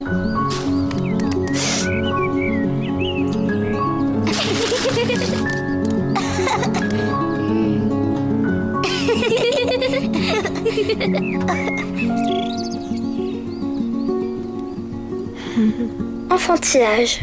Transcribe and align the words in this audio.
Enfantillage. 16.30 17.22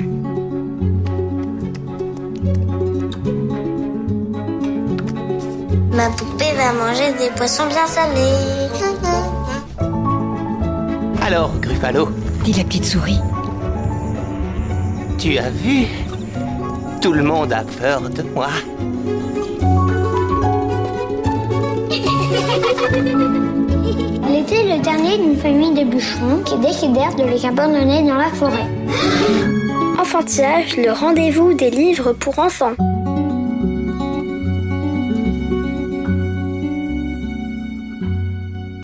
Ma 5.91 6.09
poupée 6.09 6.51
va 6.57 6.73
manger 6.73 7.13
des 7.19 7.29
poissons 7.37 7.67
bien 7.67 7.87
salés. 7.87 8.67
Alors, 11.21 11.51
Gruffalo, 11.61 12.09
dit 12.45 12.53
la 12.53 12.63
petite 12.63 12.85
souris. 12.85 13.19
tu 15.17 15.35
as 15.39 15.49
vu? 15.49 15.87
Tout 17.01 17.11
le 17.11 17.23
monde 17.23 17.51
a 17.51 17.63
peur 17.63 18.01
de 18.01 18.21
moi. 18.21 18.49
Il 24.27 24.35
était 24.35 24.63
le 24.63 24.79
dernier 24.83 25.17
d'une 25.17 25.37
famille 25.37 25.73
de 25.73 25.89
bûcherons 25.89 26.43
qui 26.45 26.57
décidèrent 26.59 27.15
de 27.15 27.23
les 27.23 27.43
abandonner 27.47 28.03
dans 28.03 28.17
la 28.17 28.29
forêt. 28.29 28.69
Enfantillage, 29.99 30.77
le 30.77 30.91
rendez-vous 30.91 31.55
des 31.55 31.71
livres 31.71 32.13
pour 32.13 32.37
enfants. 32.37 32.75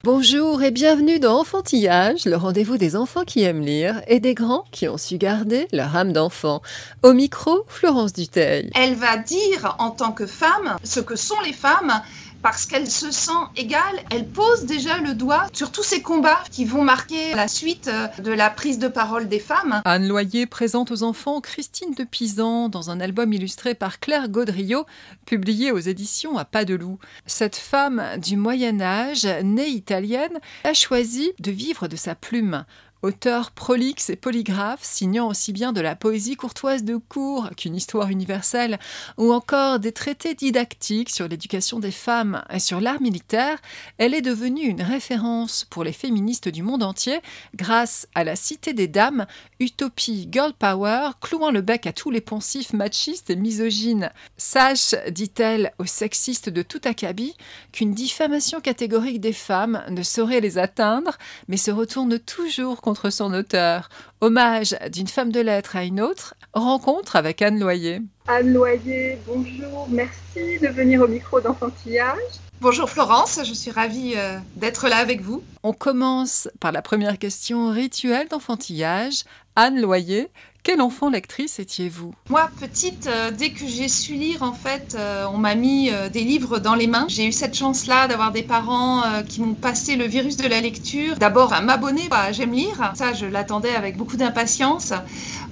Bonjour 0.03 0.63
et 0.63 0.71
bienvenue 0.71 1.19
dans 1.19 1.41
Enfantillage, 1.41 2.25
le 2.25 2.35
rendez-vous 2.35 2.77
des 2.77 2.95
enfants 2.95 3.23
qui 3.23 3.43
aiment 3.43 3.61
lire 3.61 4.01
et 4.07 4.19
des 4.19 4.33
grands 4.33 4.65
qui 4.71 4.87
ont 4.87 4.97
su 4.97 5.19
garder 5.19 5.67
leur 5.71 5.95
âme 5.95 6.11
d'enfant. 6.11 6.63
Au 7.03 7.13
micro, 7.13 7.65
Florence 7.67 8.11
Duteil. 8.11 8.71
Elle 8.73 8.95
va 8.95 9.17
dire 9.17 9.75
en 9.77 9.91
tant 9.91 10.11
que 10.11 10.25
femme 10.25 10.75
ce 10.83 11.01
que 11.01 11.15
sont 11.15 11.39
les 11.45 11.53
femmes 11.53 12.01
parce 12.41 12.65
qu'elle 12.65 12.89
se 12.89 13.11
sent 13.11 13.31
égale. 13.55 14.03
Elle 14.09 14.27
pose 14.27 14.65
déjà 14.65 14.97
le 14.97 15.13
doigt 15.13 15.47
sur 15.53 15.71
tous 15.71 15.83
ces 15.83 16.01
combats 16.01 16.43
qui 16.51 16.65
vont 16.65 16.83
marquer 16.83 17.33
la 17.35 17.47
suite 17.47 17.87
euh, 17.87 18.07
de 18.21 18.31
la 18.31 18.49
prise 18.49 18.79
de 18.79 18.87
parole 18.87 19.27
des 19.27 19.39
femmes. 19.39 19.81
Anne 19.85 20.07
Loyer 20.07 20.45
présente 20.45 20.91
aux 20.91 21.03
enfants 21.03 21.41
Christine 21.41 21.93
de 21.93 22.03
Pisan 22.03 22.69
dans 22.69 22.89
un 22.89 22.99
album 22.99 23.33
illustré 23.33 23.75
par 23.75 23.99
Claire 23.99 24.29
Gaudriot, 24.29 24.85
publié 25.25 25.71
aux 25.71 25.79
éditions 25.79 26.37
à 26.37 26.45
Pas 26.45 26.65
de 26.65 26.75
Loup. 26.75 26.99
Cette 27.25 27.55
femme 27.55 28.03
du 28.17 28.37
Moyen 28.37 28.81
Âge, 28.81 29.27
née 29.43 29.69
italienne, 29.69 30.39
a 30.63 30.73
choisi 30.73 31.31
de 31.39 31.51
vivre 31.51 31.87
de 31.87 31.95
sa 31.95 32.15
plume. 32.15 32.65
Auteur 33.03 33.49
prolixe 33.49 34.11
et 34.11 34.15
polygraphe, 34.15 34.83
signant 34.83 35.27
aussi 35.27 35.53
bien 35.53 35.73
de 35.73 35.81
la 35.81 35.95
poésie 35.95 36.35
courtoise 36.35 36.83
de 36.83 36.97
cour 36.97 37.49
qu'une 37.57 37.75
histoire 37.75 38.09
universelle, 38.09 38.77
ou 39.17 39.33
encore 39.33 39.79
des 39.79 39.91
traités 39.91 40.35
didactiques 40.35 41.09
sur 41.09 41.27
l'éducation 41.27 41.79
des 41.79 41.89
femmes 41.89 42.43
et 42.51 42.59
sur 42.59 42.79
l'art 42.79 43.01
militaire, 43.01 43.57
elle 43.97 44.13
est 44.13 44.21
devenue 44.21 44.65
une 44.65 44.83
référence 44.83 45.65
pour 45.65 45.83
les 45.83 45.93
féministes 45.93 46.47
du 46.47 46.61
monde 46.61 46.83
entier 46.83 47.21
grâce 47.55 48.07
à 48.13 48.23
la 48.23 48.35
Cité 48.35 48.73
des 48.73 48.87
Dames, 48.87 49.25
utopie 49.59 50.29
girl 50.31 50.53
power, 50.53 51.09
clouant 51.21 51.49
le 51.49 51.61
bec 51.61 51.87
à 51.87 51.93
tous 51.93 52.11
les 52.11 52.21
poncifs 52.21 52.71
machistes 52.71 53.31
et 53.31 53.35
misogynes. 53.35 54.11
Sache, 54.37 54.93
dit-elle 55.09 55.73
aux 55.79 55.85
sexistes 55.85 56.49
de 56.49 56.61
tout 56.61 56.81
acabit, 56.83 57.35
qu'une 57.71 57.95
diffamation 57.95 58.61
catégorique 58.61 59.21
des 59.21 59.33
femmes 59.33 59.83
ne 59.89 60.03
saurait 60.03 60.39
les 60.39 60.59
atteindre, 60.59 61.17
mais 61.47 61.57
se 61.57 61.71
retourne 61.71 62.19
toujours 62.19 62.79
son 62.95 63.33
auteur. 63.33 63.89
Hommage 64.21 64.75
d'une 64.91 65.07
femme 65.07 65.31
de 65.31 65.39
lettres 65.39 65.75
à 65.75 65.83
une 65.83 66.01
autre, 66.01 66.35
rencontre 66.53 67.15
avec 67.15 67.41
Anne 67.41 67.59
Loyer. 67.59 68.01
Anne 68.27 68.53
Loyer, 68.53 69.17
bonjour, 69.25 69.87
merci 69.89 70.59
de 70.59 70.67
venir 70.67 71.01
au 71.01 71.07
micro 71.07 71.41
d'enfantillage. 71.41 72.17
Bonjour 72.61 72.89
Florence, 72.89 73.39
je 73.43 73.53
suis 73.53 73.71
ravie 73.71 74.13
euh, 74.15 74.37
d'être 74.55 74.87
là 74.87 74.97
avec 74.97 75.21
vous. 75.21 75.43
On 75.63 75.73
commence 75.73 76.47
par 76.59 76.71
la 76.71 76.83
première 76.83 77.17
question 77.17 77.71
rituelle 77.71 78.27
d'enfantillage. 78.27 79.23
Anne 79.55 79.81
Loyer, 79.81 80.29
quel 80.63 80.79
enfant 80.79 81.09
lectrice 81.09 81.57
étiez-vous? 81.57 82.13
Moi, 82.29 82.47
petite, 82.59 83.07
euh, 83.07 83.31
dès 83.31 83.49
que 83.49 83.65
j'ai 83.65 83.87
su 83.87 84.13
lire, 84.13 84.43
en 84.43 84.53
fait, 84.53 84.95
euh, 84.95 85.25
on 85.33 85.37
m'a 85.37 85.55
mis 85.55 85.89
euh, 85.89 86.07
des 86.07 86.23
livres 86.23 86.59
dans 86.59 86.75
les 86.75 86.85
mains. 86.85 87.05
J'ai 87.07 87.25
eu 87.25 87.31
cette 87.31 87.55
chance-là 87.55 88.07
d'avoir 88.07 88.31
des 88.31 88.43
parents 88.43 89.01
qui 89.27 89.41
m'ont 89.41 89.55
passé 89.55 89.95
le 89.95 90.05
virus 90.05 90.37
de 90.37 90.47
la 90.47 90.61
lecture. 90.61 91.17
D'abord, 91.17 91.53
à 91.53 91.61
m'abonner 91.61 92.07
à 92.11 92.31
J'aime 92.31 92.53
lire. 92.53 92.91
Ça, 92.93 93.13
je 93.13 93.25
l'attendais 93.25 93.73
avec 93.73 93.97
beaucoup 93.97 94.17
d'impatience. 94.17 94.93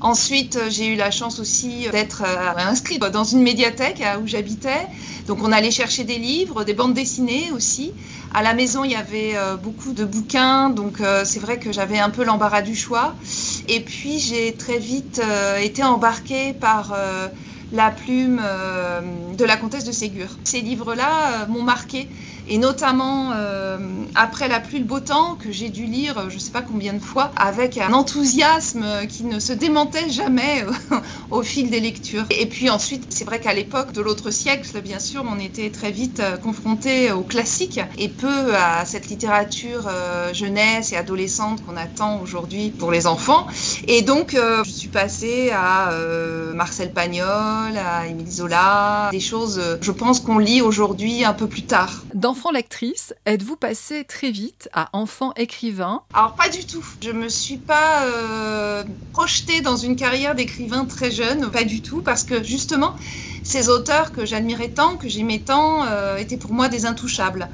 Ensuite, 0.02 0.60
j'ai 0.70 0.88
eu 0.88 0.96
la 0.96 1.10
chance 1.12 1.40
aussi 1.40 1.88
d'être 1.92 2.24
inscrite 2.58 3.02
dans 3.02 3.24
une 3.24 3.42
médiathèque 3.42 4.04
où 4.22 4.28
j'habitais. 4.28 4.88
Donc, 5.28 5.40
on 5.42 5.52
allait 5.52 5.72
chercher 5.72 6.04
des 6.04 6.18
livres, 6.20 6.64
des 6.64 6.74
bandes 6.74 6.94
dessinées 6.94 7.52
aussi. 7.54 7.94
À 8.32 8.44
la 8.44 8.54
maison, 8.54 8.84
il 8.84 8.92
y 8.92 8.96
avait 8.96 9.36
euh, 9.36 9.58
beaucoup 9.58 9.94
de 9.94 10.06
bouquins, 10.06 10.70
donc 10.70 11.02
euh, 11.02 11.26
c'est 11.26 11.40
vrai 11.40 11.58
que 11.58 11.72
j'avais 11.72 11.98
un 11.98 12.12
peu 12.12 12.24
l'embarras 12.24 12.62
du 12.62 12.76
choix. 12.76 13.16
Et 13.68 13.84
puis, 13.84 14.20
j'ai 14.20 14.56
très 14.56 14.78
vite 14.78 15.20
euh, 15.24 15.58
été 15.58 15.84
embarquée 15.84 16.54
par 16.54 16.96
la 17.72 17.92
plume 17.92 18.38
de 18.38 19.46
la 19.46 19.58
comtesse 19.58 19.84
de 19.84 19.92
Ségur. 19.92 20.40
Ces 20.44 20.62
livres-là 20.62 21.46
m'ont 21.48 21.64
marqué, 21.64 22.10
et 22.50 22.58
notamment 22.58 23.32
euh, 23.34 23.78
après 24.16 24.48
la 24.48 24.60
pluie, 24.60 24.80
le 24.80 24.86
beau 24.86 25.00
temps, 25.00 25.36
que 25.36 25.52
j'ai 25.52 25.70
dû 25.70 25.86
lire 25.86 26.18
euh, 26.18 26.30
je 26.30 26.38
sais 26.38 26.52
pas 26.52 26.62
combien 26.62 26.94
de 26.94 27.00
fois, 27.00 27.32
avec 27.36 27.78
un 27.78 27.94
enthousiasme 27.94 28.86
qui 29.08 29.24
ne 29.24 29.40
se 29.40 29.54
démentait 29.54 30.10
jamais 30.10 30.64
euh, 30.64 30.98
au 31.32 31.44
fil 31.44 31.70
des 31.70 31.80
lectures. 31.80 32.26
Et 32.32 32.46
puis 32.46 32.70
ensuite, 32.70 33.06
c'est 33.10 33.24
vrai 33.24 33.40
qu'à 33.40 33.54
l'époque 33.54 33.92
de 33.92 34.02
l'autre 34.02 34.32
siècle, 34.32 34.68
bien 34.82 35.00
sûr, 35.00 35.24
on 35.30 35.40
était 35.40 35.70
très 35.70 35.92
vite 35.92 36.20
euh, 36.20 36.38
confronté 36.38 37.12
aux 37.12 37.22
classiques 37.22 37.80
et 37.98 38.10
peu 38.10 38.56
à 38.56 38.86
cette 38.86 39.10
littérature 39.10 39.90
jeunesse 40.34 40.92
et 40.92 40.98
adolescente 40.98 41.64
qu'on 41.66 41.78
attend 41.78 42.22
aujourd'hui 42.22 42.72
pour 42.72 42.92
les 42.92 43.08
enfants. 43.08 43.48
Et 43.88 44.02
donc, 44.02 44.36
je 44.36 44.70
suis 44.70 44.88
passée 44.88 45.52
à 45.52 45.92
Marcel 46.54 46.92
Pagnol, 46.92 47.78
à 47.78 48.08
Émile 48.08 48.32
Zola, 48.32 49.10
des 49.12 49.20
choses, 49.20 49.62
je 49.82 49.92
pense 49.92 50.20
qu'on 50.20 50.38
lit 50.38 50.62
aujourd'hui 50.62 51.24
un 51.24 51.34
peu 51.34 51.48
plus 51.48 51.64
tard. 51.64 52.04
D'enfant 52.40 52.52
lectrice, 52.52 53.14
êtes-vous 53.26 53.58
passée 53.58 54.06
très 54.06 54.32
vite 54.32 54.70
à 54.72 54.88
enfant 54.94 55.34
écrivain? 55.36 56.04
Alors 56.14 56.36
pas 56.36 56.48
du 56.48 56.66
tout. 56.66 56.86
Je 57.04 57.12
me 57.12 57.28
suis 57.28 57.58
pas 57.58 58.06
euh, 58.06 58.86
projetée 59.12 59.60
dans 59.60 59.76
une 59.76 59.98
carrière 59.98 60.36
d'écrivain 60.36 60.86
très 60.86 61.12
jeune, 61.12 61.52
pas 61.52 61.66
du 61.66 61.82
tout, 61.82 62.02
parce 62.02 62.24
que 62.24 62.42
justement, 62.42 62.96
ces 63.44 63.68
auteurs 63.68 64.14
que 64.14 64.26
j'admirais 64.26 64.70
tant, 64.70 64.96
que 64.96 65.10
j'aimais 65.10 65.40
tant, 65.40 65.84
euh, 65.84 66.16
étaient 66.16 66.38
pour 66.38 66.54
moi 66.54 66.70
des 66.70 66.86
intouchables. 66.86 67.50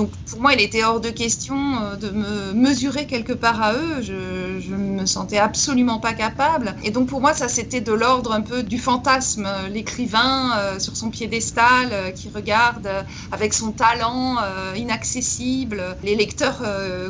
Donc 0.00 0.12
pour 0.30 0.40
moi, 0.40 0.54
il 0.54 0.62
était 0.62 0.82
hors 0.82 1.02
de 1.02 1.10
question 1.10 1.76
euh, 1.82 1.96
de 1.96 2.08
me 2.08 2.54
mesurer 2.54 3.06
quelque 3.06 3.34
part 3.34 3.60
à 3.60 3.74
eux. 3.74 4.00
Je, 4.00 4.58
je 4.58 4.74
me 4.74 5.04
sentais 5.04 5.36
absolument 5.36 6.00
pas 6.00 6.14
capable. 6.14 6.74
Et 6.82 6.90
donc 6.90 7.10
pour 7.10 7.20
moi, 7.20 7.34
ça 7.34 7.48
c'était 7.48 7.82
de 7.82 7.92
l'ordre 7.92 8.32
un 8.32 8.40
peu 8.40 8.62
du 8.62 8.78
fantasme, 8.78 9.44
euh, 9.44 9.68
l'écrivain 9.68 10.56
euh, 10.56 10.78
sur 10.78 10.96
son 10.96 11.10
piédestal 11.10 12.14
qui 12.14 12.30
regarde 12.30 12.88
avec 13.30 13.52
son 13.52 13.72
talent 13.72 14.38
inaccessible 14.74 15.98
les 16.02 16.14
lecteurs 16.14 16.62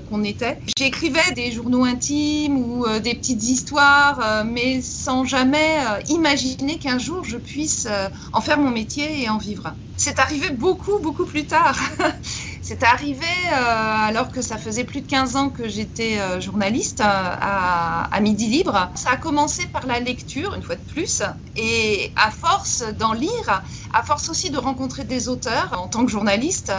qu'on 0.09 0.25
était. 0.25 0.59
J'écrivais 0.77 1.33
des 1.37 1.53
journaux 1.53 1.85
intimes 1.85 2.57
ou 2.57 2.87
des 2.99 3.15
petites 3.15 3.43
histoires, 3.45 4.45
mais 4.45 4.81
sans 4.83 5.25
jamais 5.25 5.77
imaginer 6.09 6.79
qu'un 6.79 6.99
jour 6.99 7.25
je 7.25 7.37
puisse 7.37 7.87
en 8.33 8.41
faire 8.41 8.59
mon 8.59 8.71
métier 8.71 9.23
et 9.23 9.29
en 9.29 9.39
vivre. 9.39 9.77
C'est 9.97 10.19
arrivé 10.19 10.51
beaucoup, 10.51 10.99
beaucoup 11.03 11.27
plus 11.27 11.47
tard. 11.47 11.79
C'est 12.63 12.83
arrivé 12.83 13.25
euh, 13.53 13.57
alors 13.57 14.31
que 14.31 14.43
ça 14.43 14.59
faisait 14.59 14.85
plus 14.85 15.01
de 15.01 15.07
15 15.07 15.37
ans 15.37 15.49
que 15.49 15.67
j'étais 15.67 16.19
euh, 16.19 16.41
journaliste 16.43 17.01
euh, 17.01 17.05
à, 17.07 18.21
Midi 18.21 18.49
Libre. 18.49 18.91
Ça 18.95 19.13
a 19.13 19.17
commencé 19.17 19.67
par 19.69 19.87
la 19.87 19.99
lecture, 19.99 20.55
une 20.55 20.63
fois 20.63 20.77
de 20.77 20.83
plus, 20.83 21.23
et 21.57 22.13
à 22.17 22.31
force 22.31 22.83
d'en 22.99 23.15
lire, 23.15 23.63
à 23.95 24.03
force 24.03 24.29
aussi 24.29 24.51
de 24.51 24.59
rencontrer 24.59 25.05
des 25.05 25.29
auteurs 25.29 25.73
en 25.73 25.89
tant 25.89 26.05
que 26.05 26.11
journaliste, 26.11 26.71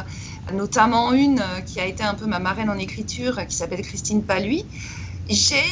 notamment 0.53 1.13
une 1.13 1.43
qui 1.65 1.79
a 1.79 1.85
été 1.85 2.03
un 2.03 2.13
peu 2.13 2.27
ma 2.27 2.37
marraine 2.37 2.69
en 2.69 2.77
écriture, 2.77 3.47
qui 3.47 3.55
s'appelle 3.55 3.81
Christine 3.81 4.23
Paluy, 4.23 4.63
j'ai 5.29 5.63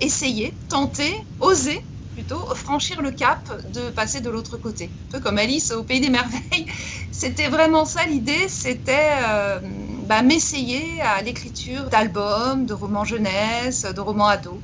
essayé, 0.00 0.58
tenté, 0.68 1.14
osé 1.38 1.80
plutôt 2.20 2.54
franchir 2.54 3.00
le 3.00 3.12
cap 3.12 3.50
de 3.72 3.88
passer 3.88 4.20
de 4.20 4.28
l'autre 4.28 4.58
côté. 4.58 4.92
Un 5.04 5.08
peu 5.08 5.20
comme 5.20 5.38
Alice 5.38 5.70
au 5.70 5.84
Pays 5.84 6.00
des 6.00 6.10
Merveilles. 6.10 6.66
C'était 7.10 7.48
vraiment 7.48 7.86
ça 7.86 8.04
l'idée, 8.06 8.46
c'était 8.48 9.14
euh, 9.26 9.60
bah, 10.04 10.20
m'essayer 10.22 11.00
à 11.00 11.22
l'écriture 11.22 11.88
d'albums, 11.88 12.66
de 12.66 12.74
romans 12.74 13.04
jeunesse, 13.04 13.86
de 13.86 14.00
romans 14.02 14.26
ados. 14.28 14.60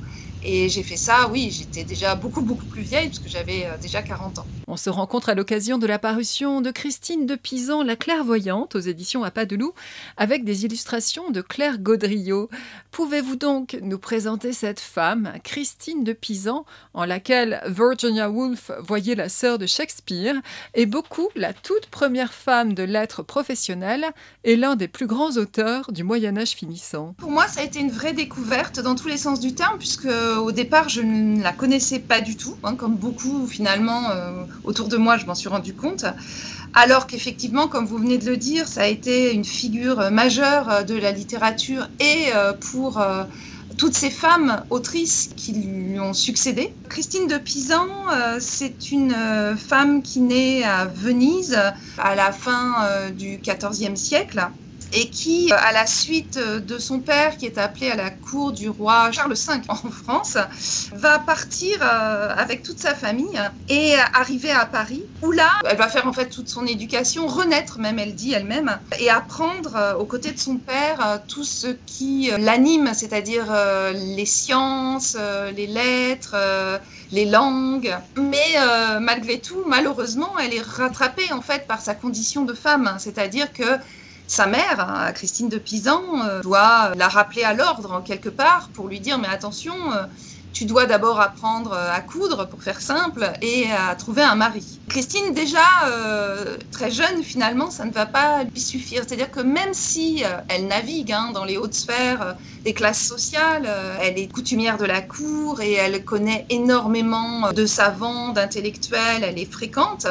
Et 0.49 0.69
j'ai 0.69 0.81
fait 0.81 0.95
ça, 0.95 1.27
oui, 1.29 1.51
j'étais 1.51 1.83
déjà 1.83 2.15
beaucoup, 2.15 2.41
beaucoup 2.41 2.63
plus 2.63 2.81
vieille, 2.81 3.09
puisque 3.09 3.27
j'avais 3.27 3.65
euh, 3.65 3.75
déjà 3.81 4.01
40 4.01 4.39
ans. 4.39 4.45
On 4.69 4.77
se 4.77 4.89
rencontre 4.89 5.27
à 5.27 5.33
l'occasion 5.33 5.77
de 5.77 5.85
la 5.85 5.99
parution 5.99 6.61
de 6.61 6.71
Christine 6.71 7.25
de 7.25 7.35
Pisan, 7.35 7.83
La 7.83 7.97
clairvoyante, 7.97 8.73
aux 8.75 8.79
éditions 8.79 9.25
à 9.25 9.31
pas 9.31 9.45
de 9.45 9.57
loup, 9.57 9.73
avec 10.15 10.45
des 10.45 10.63
illustrations 10.63 11.31
de 11.31 11.41
Claire 11.41 11.79
Gaudriot. 11.79 12.49
Pouvez-vous 12.91 13.35
donc 13.35 13.77
nous 13.81 13.99
présenter 13.99 14.53
cette 14.53 14.79
femme, 14.79 15.33
Christine 15.43 16.05
de 16.05 16.13
Pisan, 16.13 16.65
en 16.93 17.03
laquelle 17.03 17.61
Virginia 17.65 18.29
Woolf 18.29 18.71
voyait 18.79 19.15
la 19.15 19.27
sœur 19.27 19.57
de 19.57 19.65
Shakespeare, 19.65 20.35
et 20.73 20.85
beaucoup 20.85 21.27
la 21.35 21.51
toute 21.51 21.87
première 21.87 22.33
femme 22.33 22.73
de 22.73 22.83
lettres 22.83 23.21
professionnelles 23.21 24.05
et 24.45 24.55
l'un 24.55 24.77
des 24.77 24.87
plus 24.87 25.07
grands 25.07 25.35
auteurs 25.35 25.91
du 25.91 26.05
Moyen 26.05 26.37
Âge 26.37 26.51
finissant? 26.51 27.15
Pour 27.17 27.31
moi, 27.31 27.49
ça 27.49 27.59
a 27.59 27.63
été 27.63 27.79
une 27.79 27.91
vraie 27.91 28.13
découverte 28.13 28.79
dans 28.79 28.95
tous 28.95 29.09
les 29.09 29.17
sens 29.17 29.41
du 29.41 29.53
terme, 29.53 29.77
puisque 29.77 30.07
au 30.37 30.51
départ, 30.51 30.89
je 30.89 31.01
ne 31.01 31.41
la 31.41 31.53
connaissais 31.53 31.99
pas 31.99 32.21
du 32.21 32.35
tout, 32.35 32.55
hein, 32.63 32.75
comme 32.75 32.95
beaucoup 32.95 33.47
finalement 33.47 34.09
euh, 34.11 34.43
autour 34.63 34.87
de 34.87 34.97
moi, 34.97 35.17
je 35.17 35.25
m'en 35.25 35.35
suis 35.35 35.49
rendu 35.49 35.73
compte. 35.73 36.05
Alors 36.73 37.07
qu'effectivement, 37.07 37.67
comme 37.67 37.85
vous 37.85 37.97
venez 37.97 38.17
de 38.17 38.29
le 38.29 38.37
dire, 38.37 38.67
ça 38.67 38.81
a 38.81 38.87
été 38.87 39.33
une 39.33 39.45
figure 39.45 40.11
majeure 40.11 40.85
de 40.85 40.95
la 40.95 41.11
littérature 41.11 41.89
et 41.99 42.25
euh, 42.35 42.53
pour 42.53 42.99
euh, 42.99 43.23
toutes 43.77 43.95
ces 43.95 44.09
femmes 44.09 44.63
autrices 44.69 45.29
qui 45.35 45.53
lui 45.53 45.99
ont 45.99 46.13
succédé. 46.13 46.73
Christine 46.89 47.27
de 47.27 47.37
Pisan, 47.37 47.85
c'est 48.39 48.91
une 48.91 49.13
femme 49.57 50.01
qui 50.01 50.21
naît 50.21 50.63
à 50.63 50.85
Venise 50.85 51.59
à 51.97 52.15
la 52.15 52.31
fin 52.31 53.11
du 53.11 53.39
XIVe 53.39 53.95
siècle 53.95 54.49
et 54.93 55.09
qui, 55.09 55.51
à 55.51 55.71
la 55.71 55.85
suite 55.85 56.37
de 56.37 56.77
son 56.77 56.99
père, 56.99 57.37
qui 57.37 57.45
est 57.45 57.57
appelé 57.57 57.89
à 57.89 57.95
la 57.95 58.09
cour 58.09 58.51
du 58.51 58.69
roi 58.69 59.11
Charles 59.11 59.33
V 59.33 59.53
en 59.67 59.75
France, 59.75 60.37
va 60.93 61.19
partir 61.19 61.77
euh, 61.81 62.29
avec 62.35 62.63
toute 62.63 62.79
sa 62.79 62.95
famille 62.95 63.39
et 63.69 63.95
arriver 64.13 64.51
à 64.51 64.65
Paris, 64.65 65.03
où 65.21 65.31
là, 65.31 65.49
elle 65.69 65.77
va 65.77 65.87
faire 65.87 66.07
en 66.07 66.13
fait 66.13 66.29
toute 66.29 66.49
son 66.49 66.65
éducation, 66.65 67.27
renaître 67.27 67.79
même, 67.79 67.99
elle 67.99 68.15
dit 68.15 68.33
elle-même, 68.33 68.79
et 68.99 69.09
apprendre 69.09 69.75
euh, 69.75 69.95
aux 69.95 70.05
côtés 70.05 70.31
de 70.31 70.39
son 70.39 70.57
père 70.57 71.05
euh, 71.05 71.17
tout 71.27 71.43
ce 71.43 71.67
qui 71.85 72.31
l'anime, 72.37 72.91
c'est-à-dire 72.93 73.45
les 73.93 74.25
sciences, 74.25 75.17
les 75.55 75.67
lettres, 75.67 76.35
les 77.11 77.25
langues. 77.25 77.95
Mais 78.17 78.55
malgré 78.99 79.39
tout, 79.39 79.63
malheureusement, 79.65 80.37
elle 80.39 80.53
est 80.53 80.61
rattrapée 80.61 81.31
en 81.31 81.41
fait 81.41 81.67
par 81.67 81.81
sa 81.81 81.95
condition 81.95 82.43
de 82.45 82.53
femme, 82.53 82.95
c'est-à-dire 82.99 83.51
que 83.53 83.63
sa 84.27 84.45
mère, 84.45 84.79
hein, 84.79 85.11
Christine 85.13 85.47
de 85.47 85.57
Pisan, 85.57 86.03
euh, 86.25 86.41
doit 86.41 86.91
la 86.95 87.07
rappeler 87.07 87.43
à 87.43 87.53
l'ordre 87.53 88.03
quelque 88.05 88.29
part 88.29 88.69
pour 88.73 88.89
lui 88.89 88.99
dire 88.99 89.17
mais 89.17 89.29
attention, 89.29 89.73
euh, 89.93 90.03
tu 90.51 90.65
dois 90.65 90.85
d'abord 90.85 91.21
apprendre 91.21 91.71
euh, 91.71 91.91
à 91.91 92.01
coudre, 92.01 92.47
pour 92.49 92.61
faire 92.61 92.81
simple, 92.81 93.31
et 93.41 93.71
à 93.71 93.95
trouver 93.95 94.23
un 94.23 94.35
mari. 94.35 94.81
Christine, 94.89 95.33
déjà 95.33 95.59
très 96.71 96.91
jeune, 96.91 97.23
finalement, 97.23 97.71
ça 97.71 97.85
ne 97.85 97.91
va 97.91 98.05
pas 98.05 98.43
lui 98.43 98.59
suffire. 98.59 99.03
C'est-à-dire 99.07 99.31
que 99.31 99.39
même 99.39 99.73
si 99.73 100.23
elle 100.49 100.67
navigue 100.67 101.11
hein, 101.11 101.31
dans 101.33 101.45
les 101.45 101.57
hautes 101.57 101.73
sphères 101.73 102.35
des 102.67 102.73
classes 102.73 103.07
sociales, 103.07 103.65
elle 104.01 104.19
est 104.19 104.27
coutumière 104.27 104.77
de 104.77 104.83
la 104.83 104.99
cour 104.99 105.61
et 105.61 105.71
elle 105.71 106.03
connaît 106.03 106.45
énormément 106.49 107.53
de 107.53 107.65
savants, 107.65 108.33
d'intellectuels, 108.33 109.23
elle 109.23 109.39
est 109.39 109.49
fréquente, 109.49 110.05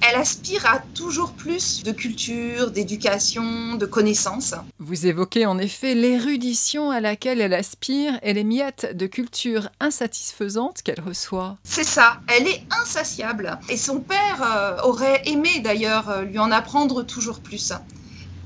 elle 0.00 0.18
aspire 0.18 0.64
à 0.64 0.78
toujours 0.94 1.32
plus 1.32 1.82
de 1.82 1.92
culture, 1.92 2.70
d'éducation, 2.70 3.74
de 3.74 3.84
connaissances. 3.84 4.54
Vous 4.78 5.06
évoquez 5.06 5.44
en 5.44 5.58
effet 5.58 5.94
l'érudition 5.94 6.90
à 6.90 7.00
laquelle 7.00 7.42
elle 7.42 7.52
aspire 7.52 8.18
et 8.22 8.32
les 8.32 8.44
miettes 8.44 8.96
de 8.96 9.06
culture 9.06 9.68
insatisfaisantes 9.78 10.80
qu'elle 10.80 11.02
reçoit. 11.02 11.58
C'est 11.62 11.84
ça, 11.84 12.20
elle 12.34 12.48
est 12.48 12.62
insatiable. 12.82 13.58
Et 13.68 13.76
son 13.76 14.00
père 14.00 14.42
euh, 14.42 14.80
aurait 14.82 15.20
aimé 15.26 15.60
d'ailleurs 15.62 16.08
euh, 16.08 16.22
lui 16.22 16.38
en 16.38 16.50
apprendre 16.52 17.02
toujours 17.02 17.40
plus. 17.40 17.74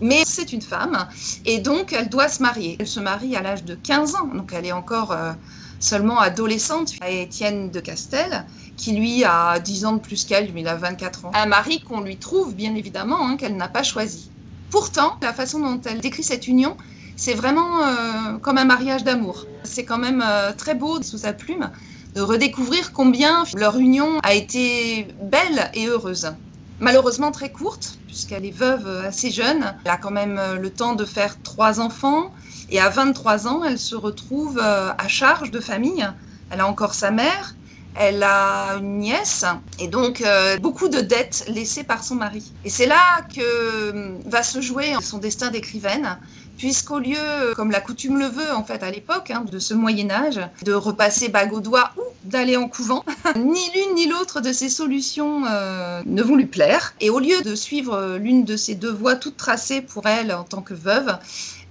Mais 0.03 0.25
c'est 0.27 0.53
une 0.53 0.61
femme 0.61 1.07
et 1.47 1.61
donc 1.61 1.93
elle 1.93 2.09
doit 2.09 2.29
se 2.29 2.43
marier. 2.43 2.77
Elle 2.81 2.89
se 2.89 2.99
marie 2.99 3.37
à 3.37 3.41
l'âge 3.41 3.65
de 3.65 3.77
15 3.77 4.17
ans, 4.17 4.27
donc 4.35 4.53
elle 4.53 4.67
est 4.67 4.73
encore 4.73 5.13
euh, 5.13 5.33
seulement 5.79 6.19
adolescente, 6.19 6.93
à 7.01 7.09
Étienne 7.09 7.71
de 7.71 7.79
Castel, 7.79 8.45
qui 8.77 8.93
lui 8.93 9.23
a 9.23 9.61
10 9.61 9.85
ans 9.85 9.93
de 9.93 10.01
plus 10.01 10.25
qu'elle, 10.25 10.51
lui 10.51 10.63
il 10.63 10.69
a 10.69 10.75
24 10.75 11.27
ans. 11.27 11.31
Un 11.35 11.47
mari 11.47 11.81
qu'on 11.81 12.01
lui 12.01 12.17
trouve 12.17 12.53
bien 12.53 12.75
évidemment, 12.75 13.29
hein, 13.29 13.37
qu'elle 13.37 13.57
n'a 13.57 13.69
pas 13.69 13.85
choisi. 13.85 14.29
Pourtant, 14.71 15.15
la 15.23 15.33
façon 15.33 15.61
dont 15.61 15.81
elle 15.85 16.01
décrit 16.01 16.25
cette 16.25 16.49
union, 16.49 16.77
c'est 17.15 17.35
vraiment 17.35 17.85
euh, 17.85 18.39
comme 18.41 18.59
un 18.59 18.65
mariage 18.65 19.05
d'amour. 19.05 19.47
C'est 19.63 19.85
quand 19.85 19.99
même 19.99 20.25
euh, 20.27 20.53
très 20.53 20.75
beau 20.75 21.01
sous 21.03 21.19
sa 21.19 21.33
plume 21.33 21.71
de 22.17 22.21
redécouvrir 22.23 22.93
combien 22.93 23.45
leur 23.55 23.79
union 23.79 24.19
a 24.25 24.35
été 24.35 25.07
belle 25.23 25.71
et 25.75 25.87
heureuse. 25.87 26.33
Malheureusement 26.81 27.31
très 27.31 27.53
courte, 27.53 27.99
puisqu'elle 28.13 28.45
est 28.45 28.51
veuve 28.51 28.87
assez 29.07 29.31
jeune. 29.31 29.75
Elle 29.87 29.91
a 29.91 29.97
quand 29.97 30.11
même 30.11 30.39
euh, 30.39 30.57
le 30.57 30.69
temps 30.69 30.95
de 30.95 31.07
faire 31.07 31.41
trois 31.41 31.81
enfants. 31.81 32.31
Et 32.69 32.79
à 32.79 32.91
23 32.91 33.49
ans, 33.49 33.65
elle 33.65 33.79
se 33.79 33.95
retrouve 33.95 34.59
à 34.59 35.09
charge 35.09 35.51
de 35.51 35.61
famille. 35.61 36.07
Elle 36.51 36.61
a 36.61 36.67
encore 36.67 36.93
sa 36.93 37.11
mère, 37.11 37.57
elle 37.97 38.23
a 38.23 38.77
une 38.79 38.99
nièce 38.99 39.45
et 39.79 39.89
donc 39.89 40.25
beaucoup 40.61 40.89
de 40.89 41.01
dettes 41.01 41.45
laissées 41.49 41.85
par 41.85 42.05
son 42.05 42.15
mari. 42.15 42.53
Et 42.65 42.71
c'est 42.71 42.87
là 42.87 43.01
que 43.35 44.19
va 44.29 44.43
se 44.43 44.61
jouer 44.61 44.95
son 45.03 45.19
destin 45.19 45.51
d'écrivaine 45.51 46.19
puisqu'au 46.63 46.99
lieu, 47.01 47.55
comme 47.57 47.71
la 47.71 47.81
coutume 47.81 48.19
le 48.19 48.27
veut 48.27 48.55
en 48.55 48.65
fait 48.65 48.83
à 48.83 48.91
l'époque 48.91 49.31
hein, 49.31 49.45
de 49.51 49.59
ce 49.59 49.75
Moyen 49.75 50.11
Âge, 50.11 50.41
de 50.65 50.73
repasser 50.73 51.29
bague 51.29 51.53
au 51.53 51.61
doigt 51.61 51.91
ou 51.97 52.03
d'aller 52.25 52.57
en 52.57 52.69
couvent, 52.69 53.05
ni 53.37 53.61
l'une 53.75 53.95
ni 53.97 54.07
l'autre 54.07 54.41
de 54.41 54.53
ces 54.53 54.69
solutions 54.69 55.45
euh, 55.47 56.03
ne 56.07 56.23
vont 56.23 56.37
lui 56.37 56.47
plaire. 56.47 56.95
Et 57.01 57.11
au 57.11 57.19
lieu 57.19 57.43
de 57.43 57.55
suivre 57.55 58.17
l'une 58.17 58.45
de 58.45 58.57
ces 58.57 58.75
deux 58.75 58.93
voies 58.93 59.17
toutes 59.17 59.37
tracées 59.37 59.83
pour 59.83 60.07
elle 60.07 60.33
en 60.33 60.45
tant 60.45 60.63
que 60.63 60.75
veuve, 60.75 61.19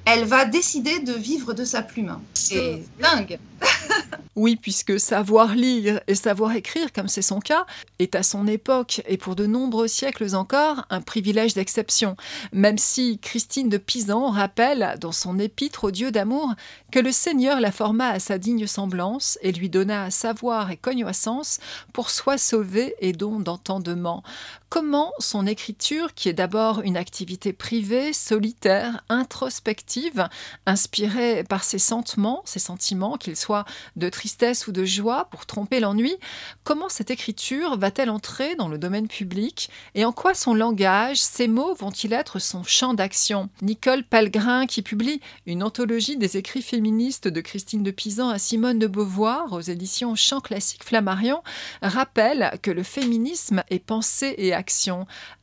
elle 0.05 0.25
va 0.25 0.45
décider 0.45 0.99
de 0.99 1.13
vivre 1.13 1.53
de 1.53 1.63
sa 1.63 1.81
plume. 1.81 2.19
C'est 2.33 2.83
dingue. 2.99 3.39
oui, 4.35 4.55
puisque 4.55 4.99
savoir 4.99 5.55
lire 5.55 6.01
et 6.07 6.15
savoir 6.15 6.55
écrire, 6.55 6.91
comme 6.93 7.07
c'est 7.07 7.21
son 7.21 7.39
cas, 7.39 7.65
est 7.99 8.15
à 8.15 8.23
son 8.23 8.47
époque 8.47 9.01
et 9.07 9.17
pour 9.17 9.35
de 9.35 9.45
nombreux 9.45 9.87
siècles 9.87 10.35
encore 10.35 10.85
un 10.89 11.01
privilège 11.01 11.53
d'exception, 11.53 12.15
même 12.51 12.77
si 12.77 13.19
Christine 13.19 13.69
de 13.69 13.77
Pisan 13.77 14.29
rappelle 14.29 14.95
dans 14.99 15.11
son 15.11 15.37
épître 15.37 15.83
au 15.83 15.91
Dieu 15.91 16.11
d'amour 16.11 16.53
que 16.91 16.99
le 16.99 17.11
Seigneur 17.11 17.59
la 17.59 17.71
forma 17.71 18.09
à 18.09 18.19
sa 18.19 18.37
digne 18.37 18.67
semblance 18.67 19.37
et 19.41 19.51
lui 19.51 19.69
donna 19.69 20.09
savoir 20.09 20.71
et 20.71 20.77
cognoissance 20.77 21.59
pour 21.93 22.09
soi 22.09 22.37
sauver 22.37 22.95
et 22.99 23.13
don 23.13 23.39
d'entendement. 23.39 24.23
Comment 24.71 25.11
son 25.19 25.47
écriture, 25.47 26.13
qui 26.13 26.29
est 26.29 26.33
d'abord 26.33 26.79
une 26.79 26.95
activité 26.95 27.51
privée, 27.51 28.13
solitaire, 28.13 29.03
introspective, 29.09 30.29
inspirée 30.65 31.43
par 31.43 31.65
ses 31.65 31.77
sentiments, 31.77 32.41
ses 32.45 32.59
sentiments, 32.59 33.17
qu'ils 33.17 33.35
soient 33.35 33.65
de 33.97 34.07
tristesse 34.07 34.67
ou 34.67 34.71
de 34.71 34.85
joie, 34.85 35.27
pour 35.29 35.45
tromper 35.45 35.81
l'ennui, 35.81 36.15
comment 36.63 36.87
cette 36.87 37.11
écriture 37.11 37.77
va-t-elle 37.77 38.09
entrer 38.09 38.55
dans 38.55 38.69
le 38.69 38.77
domaine 38.77 39.09
public 39.09 39.69
et 39.93 40.05
en 40.05 40.13
quoi 40.13 40.33
son 40.33 40.53
langage, 40.53 41.17
ses 41.17 41.49
mots 41.49 41.73
vont-ils 41.73 42.13
être 42.13 42.39
son 42.39 42.63
champ 42.63 42.93
d'action? 42.93 43.49
Nicole 43.61 44.05
Pellegrin, 44.05 44.67
qui 44.67 44.81
publie 44.81 45.19
une 45.45 45.63
anthologie 45.63 46.15
des 46.15 46.37
écrits 46.37 46.61
féministes 46.61 47.27
de 47.27 47.41
Christine 47.41 47.83
de 47.83 47.91
Pisan 47.91 48.29
à 48.29 48.39
Simone 48.39 48.79
de 48.79 48.87
Beauvoir 48.87 49.51
aux 49.51 49.59
éditions 49.59 50.15
Chant 50.15 50.39
classique 50.39 50.85
Flammarion, 50.85 51.43
rappelle 51.81 52.57
que 52.61 52.71
le 52.71 52.83
féminisme 52.83 53.65
est 53.69 53.79
pensé 53.79 54.33
et 54.37 54.60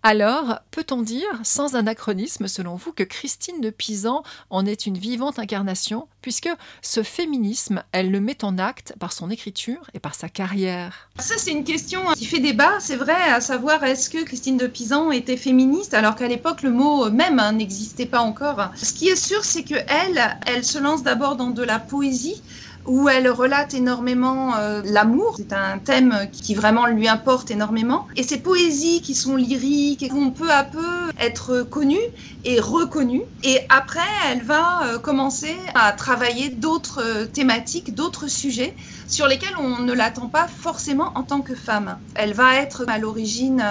alors, 0.02 0.60
peut-on 0.70 1.02
dire, 1.02 1.40
sans 1.42 1.74
anachronisme 1.74 2.48
selon 2.48 2.76
vous, 2.76 2.92
que 2.92 3.02
Christine 3.02 3.60
de 3.60 3.70
Pisan 3.70 4.22
en 4.50 4.64
est 4.64 4.86
une 4.86 4.96
vivante 4.96 5.38
incarnation, 5.38 6.08
puisque 6.22 6.48
ce 6.82 7.02
féminisme, 7.02 7.82
elle 7.92 8.10
le 8.10 8.20
met 8.20 8.44
en 8.44 8.58
acte 8.58 8.94
par 8.98 9.12
son 9.12 9.30
écriture 9.30 9.90
et 9.94 9.98
par 9.98 10.14
sa 10.14 10.28
carrière? 10.28 11.08
Ça, 11.18 11.34
c'est 11.36 11.52
une 11.52 11.64
question 11.64 12.00
qui 12.14 12.24
fait 12.24 12.40
débat, 12.40 12.80
c'est 12.80 12.96
vrai, 12.96 13.14
à 13.14 13.40
savoir 13.40 13.84
est-ce 13.84 14.10
que 14.10 14.24
Christine 14.24 14.56
de 14.56 14.66
Pisan 14.66 15.10
était 15.10 15.36
féministe, 15.36 15.94
alors 15.94 16.14
qu'à 16.14 16.28
l'époque, 16.28 16.62
le 16.62 16.70
mot 16.70 17.10
même 17.10 17.38
hein, 17.38 17.52
n'existait 17.52 18.06
pas 18.06 18.20
encore? 18.20 18.70
Ce 18.76 18.92
qui 18.92 19.08
est 19.08 19.16
sûr, 19.16 19.44
c'est 19.44 19.64
que 19.64 19.74
elle, 19.74 20.38
elle 20.46 20.64
se 20.64 20.78
lance 20.78 21.02
d'abord 21.02 21.36
dans 21.36 21.50
de 21.50 21.62
la 21.62 21.78
poésie 21.78 22.42
où 22.88 23.08
elle 23.08 23.30
relate 23.30 23.74
énormément 23.74 24.56
euh, 24.56 24.80
l'amour. 24.84 25.34
C'est 25.36 25.52
un 25.52 25.78
thème 25.78 26.26
qui 26.32 26.54
vraiment 26.54 26.86
lui 26.86 27.06
importe 27.06 27.50
énormément. 27.50 28.08
Et 28.16 28.22
ces 28.22 28.38
poésies 28.38 29.02
qui 29.02 29.14
sont 29.14 29.36
lyriques 29.36 30.10
vont 30.10 30.30
peu 30.30 30.50
à 30.50 30.64
peu 30.64 31.10
être 31.20 31.62
connues 31.62 31.96
et 32.44 32.58
reconnues. 32.58 33.22
Et 33.44 33.60
après, 33.68 34.00
elle 34.30 34.42
va 34.42 34.86
euh, 34.86 34.98
commencer 34.98 35.54
à 35.74 35.92
travailler 35.92 36.48
d'autres 36.48 37.02
euh, 37.02 37.26
thématiques, 37.26 37.94
d'autres 37.94 38.26
sujets 38.26 38.74
sur 39.06 39.26
lesquels 39.26 39.56
on 39.58 39.80
ne 39.80 39.92
l'attend 39.92 40.28
pas 40.28 40.48
forcément 40.48 41.12
en 41.14 41.22
tant 41.22 41.42
que 41.42 41.54
femme. 41.54 41.98
Elle 42.14 42.32
va 42.32 42.56
être 42.56 42.84
à 42.88 42.98
l'origine 42.98 43.62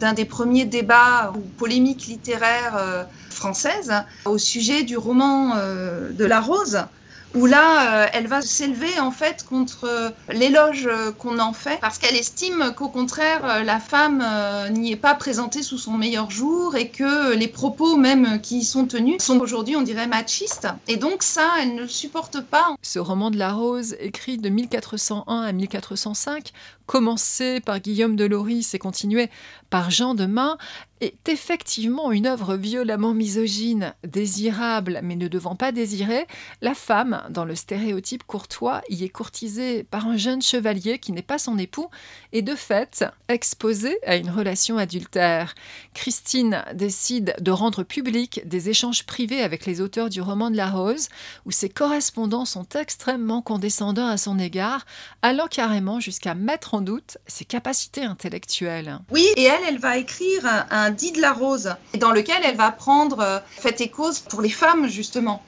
d'un 0.00 0.12
des 0.14 0.24
premiers 0.24 0.64
débats 0.64 1.32
ou 1.36 1.40
polémiques 1.40 2.06
littéraires 2.06 3.06
françaises 3.28 3.92
au 4.24 4.38
sujet 4.38 4.84
du 4.84 4.96
roman 4.96 5.54
de 5.56 6.24
la 6.24 6.40
rose 6.40 6.86
où 7.34 7.46
là, 7.46 8.04
euh, 8.04 8.06
elle 8.12 8.26
va 8.26 8.40
s'élever 8.40 8.98
en 9.00 9.10
fait 9.10 9.44
contre 9.48 9.84
euh, 9.84 10.10
l'éloge 10.32 10.86
euh, 10.86 11.12
qu'on 11.12 11.38
en 11.38 11.52
fait, 11.52 11.78
parce 11.80 11.98
qu'elle 11.98 12.16
estime 12.16 12.72
qu'au 12.76 12.88
contraire, 12.88 13.64
la 13.64 13.80
femme 13.80 14.24
n'y 14.70 14.92
est 14.92 14.96
pas 14.96 15.14
présentée 15.14 15.62
sous 15.62 15.78
son 15.78 15.92
meilleur 15.92 16.30
jour 16.30 16.76
et 16.76 16.88
que 16.88 17.34
les 17.34 17.48
propos 17.48 17.96
même 17.96 18.40
qui 18.40 18.58
y 18.58 18.64
sont 18.64 18.86
tenus 18.86 19.22
sont 19.22 19.38
aujourd'hui, 19.40 19.76
on 19.76 19.82
dirait, 19.82 20.06
machistes. 20.06 20.68
Et 20.88 20.96
donc 20.96 21.22
ça, 21.22 21.48
elle 21.60 21.74
ne 21.74 21.86
supporte 21.86 22.40
pas. 22.40 22.74
Ce 22.82 22.98
roman 22.98 23.30
de 23.30 23.38
la 23.38 23.52
Rose, 23.52 23.96
écrit 24.00 24.38
de 24.38 24.48
1401 24.48 25.42
à 25.42 25.52
1405, 25.52 26.52
commencé 26.86 27.60
par 27.60 27.80
Guillaume 27.80 28.16
de 28.16 28.24
Loris 28.24 28.74
et 28.74 28.78
continué 28.78 29.28
par 29.70 29.90
Jean 29.90 30.14
de 30.14 30.26
Main, 30.26 30.58
est 31.00 31.28
effectivement 31.28 32.10
une 32.10 32.26
œuvre 32.26 32.56
violemment 32.56 33.12
misogyne, 33.12 33.94
désirable 34.02 35.00
mais 35.02 35.16
ne 35.16 35.28
devant 35.28 35.54
pas 35.54 35.72
désirer. 35.72 36.26
La 36.62 36.74
femme, 36.74 37.22
dans 37.28 37.44
le 37.44 37.54
stéréotype 37.54 38.22
courtois, 38.24 38.80
y 38.88 39.04
est 39.04 39.10
courtisée 39.10 39.84
par 39.84 40.06
un 40.06 40.16
jeune 40.16 40.40
chevalier 40.40 40.98
qui 40.98 41.12
n'est 41.12 41.22
pas 41.22 41.38
son 41.38 41.58
époux 41.58 41.88
et 42.32 42.42
de 42.42 42.54
fait 42.54 43.04
exposée 43.28 43.98
à 44.06 44.16
une 44.16 44.30
relation 44.30 44.78
adultère. 44.78 45.54
Christine 45.94 46.64
décide 46.74 47.34
de 47.40 47.50
rendre 47.50 47.82
public 47.82 48.40
des 48.46 48.70
échanges 48.70 49.04
privés 49.04 49.42
avec 49.42 49.66
les 49.66 49.80
auteurs 49.80 50.08
du 50.08 50.22
roman 50.22 50.50
de 50.50 50.56
la 50.56 50.70
Rose, 50.70 51.08
où 51.44 51.50
ses 51.50 51.68
correspondants 51.68 52.46
sont 52.46 52.66
extrêmement 52.74 53.42
condescendants 53.42 54.08
à 54.08 54.16
son 54.16 54.38
égard, 54.38 54.86
allant 55.20 55.46
carrément 55.46 56.00
jusqu'à 56.00 56.34
mettre 56.34 56.74
en 56.74 56.80
doute 56.80 57.18
ses 57.26 57.44
capacités 57.44 58.04
intellectuelles. 58.04 59.00
Oui, 59.10 59.26
et 59.36 59.48
elle 59.68 59.78
va 59.78 59.96
écrire 59.96 60.42
un 60.70 60.90
dit 60.90 61.12
de 61.12 61.20
la 61.20 61.32
Rose, 61.32 61.74
dans 61.98 62.12
lequel 62.12 62.38
elle 62.44 62.56
va 62.56 62.70
prendre 62.70 63.20
euh, 63.20 63.38
fait 63.48 63.80
et 63.80 63.88
cause 63.88 64.20
pour 64.20 64.42
les 64.42 64.50
femmes, 64.50 64.88
justement 64.88 65.42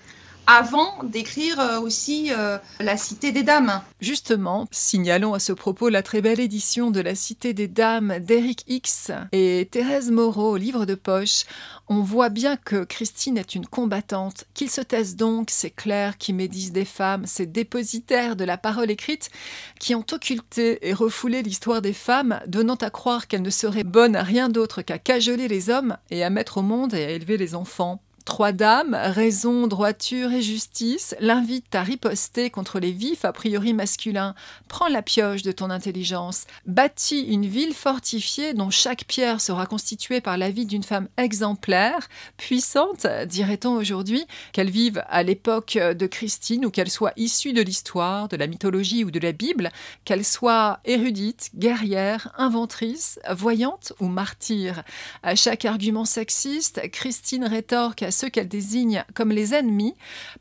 avant 0.49 1.05
d'écrire 1.05 1.61
euh, 1.61 1.79
aussi 1.79 2.33
euh, 2.33 2.57
La 2.81 2.97
Cité 2.97 3.33
des 3.33 3.43
Dames. 3.43 3.83
Justement, 4.01 4.67
signalons 4.71 5.35
à 5.35 5.41
ce 5.41 5.53
propos 5.53 5.91
la 5.91 6.03
très 6.03 6.23
belle 6.23 6.41
édition 6.41 6.91
de 6.91 7.01
La 7.01 7.15
Cité 7.15 7.53
des 7.53 7.69
Dames 7.69 8.19
d'Eric 8.21 8.65
X 8.67 9.13
et 9.33 9.69
Thérèse 9.71 10.11
Moreau, 10.11 10.57
livre 10.57 10.87
de 10.87 10.95
poche. 10.95 11.45
On 11.87 12.01
voit 12.01 12.31
bien 12.31 12.57
que 12.57 12.85
Christine 12.85 13.37
est 13.37 13.55
une 13.55 13.67
combattante, 13.67 14.47
qu'il 14.55 14.71
se 14.71 14.81
taise 14.81 15.17
donc 15.17 15.51
ces 15.51 15.71
clercs 15.71 16.17
qui 16.17 16.33
médisent 16.33 16.73
des 16.73 16.87
femmes, 16.87 17.27
ces 17.27 17.45
dépositaires 17.45 18.35
de 18.35 18.45
la 18.45 18.57
parole 18.57 18.91
écrite, 18.91 19.31
qui 19.79 19.95
ont 19.95 20.05
occulté 20.13 20.89
et 20.89 20.95
refoulé 20.95 21.43
l'histoire 21.43 21.83
des 21.83 21.93
femmes, 21.93 22.41
donnant 22.47 22.77
à 22.77 22.89
croire 22.89 23.27
qu'elles 23.27 23.43
ne 23.43 23.51
seraient 23.51 23.85
bonnes 23.85 24.17
à 24.17 24.23
rien 24.23 24.49
d'autre 24.49 24.81
qu'à 24.81 24.99
cajoler 24.99 25.47
les 25.47 25.69
hommes 25.69 25.99
et 26.11 26.25
à 26.25 26.31
mettre 26.31 26.59
au 26.59 26.63
monde 26.63 26.95
et 26.95 27.05
à 27.05 27.11
élever 27.11 27.37
les 27.37 27.55
enfants. 27.55 28.01
Trois 28.29 28.53
dames, 28.53 28.95
raison, 28.95 29.67
droiture 29.67 30.35
et 30.35 30.43
justice, 30.43 31.17
l'invitent 31.19 31.75
à 31.75 31.83
riposter 31.83 32.51
contre 32.51 32.79
les 32.79 32.93
vifs 32.93 33.25
a 33.25 33.33
priori 33.33 33.73
masculins. 33.73 34.35
Prends 34.69 34.89
la 34.89 35.01
pioche 35.01 35.41
de 35.41 35.51
ton 35.51 35.71
intelligence. 35.71 36.45
Bâtis 36.67 37.23
une 37.23 37.47
ville 37.47 37.73
fortifiée 37.73 38.53
dont 38.53 38.69
chaque 38.69 39.07
pierre 39.07 39.41
sera 39.41 39.65
constituée 39.65 40.21
par 40.21 40.37
la 40.37 40.51
vie 40.51 40.67
d'une 40.67 40.83
femme 40.83 41.09
exemplaire, 41.17 42.07
puissante, 42.37 43.07
dirait-on 43.27 43.73
aujourd'hui, 43.73 44.27
qu'elle 44.53 44.69
vive 44.69 45.03
à 45.09 45.23
l'époque 45.23 45.79
de 45.79 46.07
Christine 46.07 46.67
ou 46.67 46.71
qu'elle 46.71 46.91
soit 46.91 47.15
issue 47.17 47.55
de 47.55 47.63
l'histoire, 47.63 48.29
de 48.29 48.37
la 48.37 48.47
mythologie 48.47 49.05
ou 49.05 49.11
de 49.11 49.21
la 49.21 49.33
Bible, 49.33 49.71
qu'elle 50.05 50.25
soit 50.25 50.81
érudite, 50.85 51.49
guerrière, 51.57 52.31
inventrice, 52.37 53.19
voyante 53.31 53.95
ou 54.01 54.07
martyre. 54.09 54.83
À 55.23 55.35
chaque 55.35 55.65
argument 55.65 56.05
sexiste, 56.05 56.91
Christine 56.91 57.47
rétorque 57.47 58.03
à 58.03 58.18
ceux 58.19 58.29
qu'elle 58.29 58.49
désigne 58.49 59.05
comme 59.15 59.31
les 59.31 59.55
ennemis 59.55 59.95